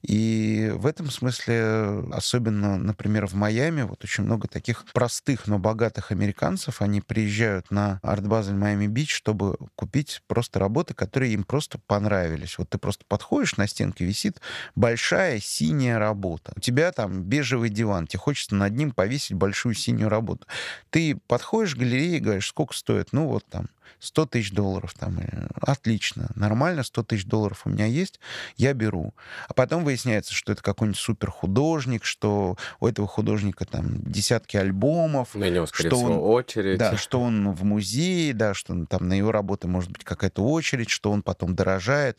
И 0.00 0.72
в 0.74 0.86
этом 0.86 1.10
смысле, 1.10 2.02
особенно, 2.12 2.78
например, 2.78 3.26
в 3.26 3.34
Майами, 3.34 3.82
вот 3.82 4.02
очень 4.02 4.24
много 4.24 4.48
таких 4.48 4.86
простых, 4.94 5.46
но 5.46 5.58
богатых 5.58 6.12
американцев, 6.12 6.80
они 6.80 7.02
приезжают 7.02 7.70
на 7.70 8.00
арт-базель 8.02 8.54
Майами-Бич, 8.54 9.14
чтобы 9.14 9.58
купить 9.74 10.22
просто 10.26 10.58
работы, 10.58 10.94
которые 10.94 11.34
им 11.34 11.44
просто 11.44 11.78
понравились. 11.86 12.56
Вот 12.56 12.70
ты 12.70 12.78
просто 12.78 13.04
подходишь, 13.06 13.58
на 13.58 13.66
стенке 13.66 14.06
висит 14.06 14.40
большая 14.74 15.40
синяя 15.40 15.98
работа. 15.98 16.52
У 16.56 16.60
тебя 16.60 16.90
там 16.92 17.22
бежевый 17.22 17.68
диван, 17.68 18.06
тебе 18.06 18.20
хочется 18.20 18.54
над 18.54 18.74
ним 18.74 18.92
повесить 18.92 19.34
большую 19.36 19.74
синюю 19.74 20.08
работу. 20.08 20.46
Ты 20.88 21.20
подходишь 21.26 21.74
к 21.74 21.78
галерее 21.78 22.16
и 22.16 22.20
говоришь, 22.20 22.48
сколько 22.48 22.74
стоит? 22.74 23.08
Ну 23.12 23.26
вот 23.26 23.44
там 23.50 23.59
100 23.98 24.26
тысяч 24.26 24.52
долларов. 24.52 24.94
Там, 24.98 25.18
э, 25.18 25.46
отлично, 25.60 26.30
нормально, 26.34 26.82
100 26.84 27.02
тысяч 27.02 27.26
долларов 27.26 27.62
у 27.66 27.68
меня 27.70 27.84
есть, 27.84 28.18
я 28.56 28.72
беру. 28.72 29.12
А 29.48 29.52
потом 29.52 29.84
выясняется, 29.84 30.32
что 30.32 30.52
это 30.52 30.62
какой-нибудь 30.62 30.98
супер 30.98 31.30
художник, 31.30 32.04
что 32.04 32.56
у 32.80 32.86
этого 32.86 33.06
художника 33.06 33.66
там 33.66 34.00
десятки 34.02 34.56
альбомов, 34.56 35.34
На 35.34 35.50
него, 35.50 35.66
скорее 35.66 35.90
что 35.90 35.96
всего, 35.98 36.12
он- 36.30 36.34
очередь. 36.34 36.78
да, 36.78 36.96
что 36.96 37.20
он 37.20 37.52
в 37.52 37.62
музее, 37.64 38.32
да, 38.32 38.54
что 38.54 38.86
там 38.86 39.06
на 39.08 39.12
его 39.14 39.32
работы 39.32 39.68
может 39.68 39.90
быть 39.90 40.04
какая-то 40.04 40.42
очередь, 40.46 40.88
что 40.88 41.10
он 41.10 41.22
потом 41.22 41.54
дорожает. 41.54 42.16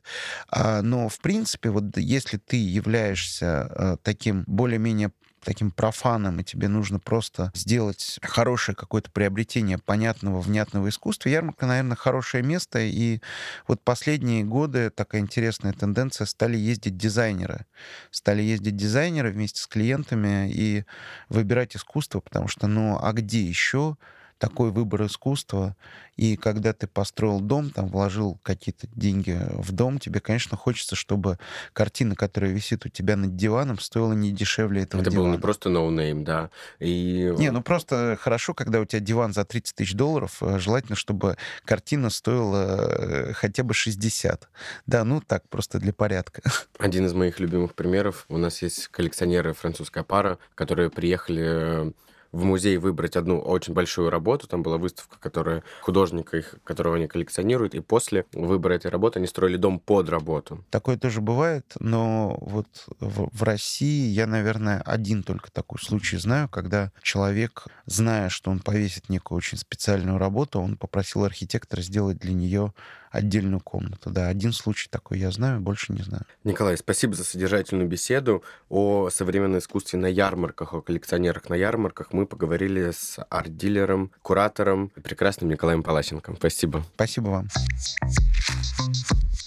А, 0.50 0.82
но, 0.84 1.10
в 1.10 1.20
принципе, 1.20 1.70
вот 1.72 1.98
если 1.98 2.38
ты 2.38 2.58
являешься 2.58 3.72
э, 3.76 3.98
таким 4.04 4.44
более-менее 4.46 5.12
таким 5.44 5.72
профаном, 5.72 6.40
и 6.40 6.44
тебе 6.44 6.68
нужно 6.68 7.00
просто 7.00 7.52
сделать 7.56 8.20
хорошее 8.22 8.76
какое-то 8.76 9.12
приобретение 9.12 9.78
понятного, 9.78 10.40
внятного 10.40 10.90
искусства, 10.90 11.30
ярмарка, 11.30 11.66
наверное, 11.66 11.98
хорошее 11.98 12.44
место. 12.44 12.80
И 12.80 13.20
вот 13.68 13.82
последние 13.82 14.44
годы 14.44 14.90
такая 14.90 15.22
интересная 15.22 15.74
тенденция, 15.74 16.26
стали 16.26 16.58
ездить 16.58 16.98
дизайнеры. 16.98 17.66
Стали 18.12 18.42
ездить 18.42 18.76
дизайнеры 18.76 19.32
вместе 19.32 19.62
с 19.62 19.68
клиентами 19.68 20.52
и 20.52 20.86
выбирать 21.30 21.76
искусство, 21.76 22.20
потому 22.20 22.48
что, 22.48 22.68
ну, 22.68 23.00
а 23.02 23.12
где 23.14 23.42
еще 23.42 23.98
такой 24.42 24.72
выбор 24.72 25.06
искусства. 25.06 25.76
И 26.18 26.36
когда 26.36 26.74
ты 26.74 26.88
построил 26.88 27.40
дом, 27.40 27.70
там 27.70 27.88
вложил 27.88 28.40
какие-то 28.42 28.88
деньги 28.96 29.40
в 29.52 29.72
дом, 29.72 30.00
тебе, 30.00 30.20
конечно, 30.20 30.58
хочется, 30.58 30.96
чтобы 30.96 31.38
картина, 31.74 32.16
которая 32.16 32.52
висит 32.52 32.86
у 32.88 32.90
тебя 32.90 33.16
над 33.16 33.36
диваном, 33.36 33.80
стоила 33.80 34.14
не 34.14 34.32
дешевле 34.32 34.82
этого 34.82 35.02
Это 35.02 35.12
был 35.12 35.18
дивана. 35.18 35.34
не 35.34 35.40
просто 35.40 35.70
no-name, 35.70 36.24
да. 36.24 36.50
И 36.80 37.32
Не, 37.38 37.52
ну 37.52 37.62
просто 37.62 38.18
хорошо, 38.20 38.56
когда 38.56 38.80
у 38.80 38.86
тебя 38.86 39.00
диван 39.00 39.32
за 39.32 39.46
30 39.46 39.76
тысяч 39.76 39.94
долларов, 39.94 40.38
э, 40.42 40.58
желательно, 40.58 40.96
чтобы 40.96 41.38
картина 41.64 42.10
стоила 42.10 42.88
э, 42.90 43.34
хотя 43.34 43.64
бы 43.64 43.76
60. 43.76 44.50
Да, 44.88 45.04
ну 45.04 45.22
так, 45.22 45.48
просто 45.50 45.78
для 45.78 45.94
порядка. 45.94 46.42
Один 46.80 47.06
из 47.06 47.14
моих 47.14 47.40
любимых 47.40 47.76
примеров. 47.76 48.26
У 48.28 48.38
нас 48.38 48.64
есть 48.64 48.88
коллекционеры, 48.88 49.54
французская 49.54 50.04
пара, 50.04 50.40
которые 50.56 50.90
приехали 50.90 51.90
э, 51.90 51.92
в 52.32 52.44
музей 52.44 52.78
выбрать 52.78 53.16
одну 53.16 53.40
очень 53.40 53.74
большую 53.74 54.10
работу. 54.10 54.48
Там 54.48 54.64
была 54.64 54.78
выставка, 54.78 55.18
которая 55.20 55.64
художника, 55.82 56.38
их, 56.38 56.56
которого 56.64 56.96
они 56.96 57.08
коллекционируют. 57.08 57.76
И 57.76 57.80
после 57.80 58.26
выбора 58.34 58.74
этой 58.74 58.90
работы 58.90 59.20
они 59.20 59.28
строили 59.28 59.58
дом 59.58 59.80
под 59.80 60.10
работу. 60.10 60.64
Такое 60.70 60.98
тоже 60.98 61.22
бывает, 61.22 61.66
но 61.80 62.38
вот 62.42 62.68
в, 63.00 63.30
в 63.32 63.44
России 63.44 64.08
я, 64.08 64.28
наверное, 64.28 64.82
один 64.82 65.24
только 65.24 65.52
такой 65.52 65.80
случай 65.80 66.18
знаю, 66.18 66.50
когда 66.50 66.92
человек, 67.02 67.66
зная, 67.86 68.30
что 68.30 68.52
он 68.52 68.60
повесит 68.60 69.10
некую 69.10 69.38
очень 69.38 69.58
специальную 69.58 70.18
работу, 70.18 70.60
он 70.60 70.78
попросил 70.78 71.24
архитектора 71.24 71.82
сделать 71.82 72.18
для 72.18 72.34
нее 72.34 72.74
отдельную 73.12 73.60
комнату. 73.60 74.10
Да, 74.10 74.28
один 74.28 74.54
случай 74.54 74.88
такой 74.90 75.20
я 75.20 75.32
знаю, 75.32 75.60
больше 75.60 75.94
не 75.94 76.02
знаю. 76.02 76.26
Николай, 76.44 76.78
спасибо 76.78 77.14
за 77.14 77.24
содержательную 77.24 77.88
беседу 77.88 78.44
о 78.70 79.10
современном 79.10 79.60
искусстве 79.60 80.00
на 80.00 80.08
ярмарках, 80.08 80.74
о 80.74 80.82
коллекционерах 80.82 81.50
на 81.50 81.56
ярмарках. 81.56 82.14
Мы 82.14 82.26
поговорили 82.26 82.92
с 82.92 83.20
арт-дилером, 83.30 84.12
куратором, 84.22 84.90
прекрасным 84.90 85.50
Николаем 85.50 85.84
Палащенко. 85.84 86.36
Спасибо. 86.38 86.84
Спасибо 86.96 87.28
вам. 87.30 87.48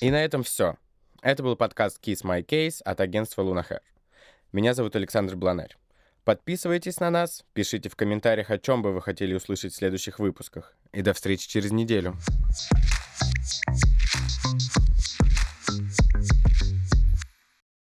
И 0.01 0.11
на 0.11 0.23
этом 0.23 0.43
все. 0.43 0.77
Это 1.23 1.43
был 1.43 1.57
подкаст 1.57 1.99
Kiss 2.07 2.23
My 2.23 2.45
Case 2.47 2.83
от 2.85 3.01
агентства 3.01 3.43
Лунахер. 3.43 3.81
Меня 4.53 4.75
зовут 4.75 4.95
Александр 4.95 5.37
Бланарь. 5.37 5.75
Подписывайтесь 6.25 7.01
на 7.01 7.11
нас, 7.11 7.45
пишите 7.53 7.89
в 7.89 7.97
комментариях, 7.97 8.51
о 8.51 8.59
чем 8.59 8.83
бы 8.83 8.93
вы 8.93 9.03
хотели 9.03 9.35
услышать 9.35 9.73
в 9.73 9.77
следующих 9.77 10.19
выпусках. 10.19 10.75
И 10.93 11.03
до 11.03 11.13
встречи 11.13 11.49
через 11.49 11.71
неделю. 11.71 12.17
Thank 13.45 13.85
you. 13.87 13.94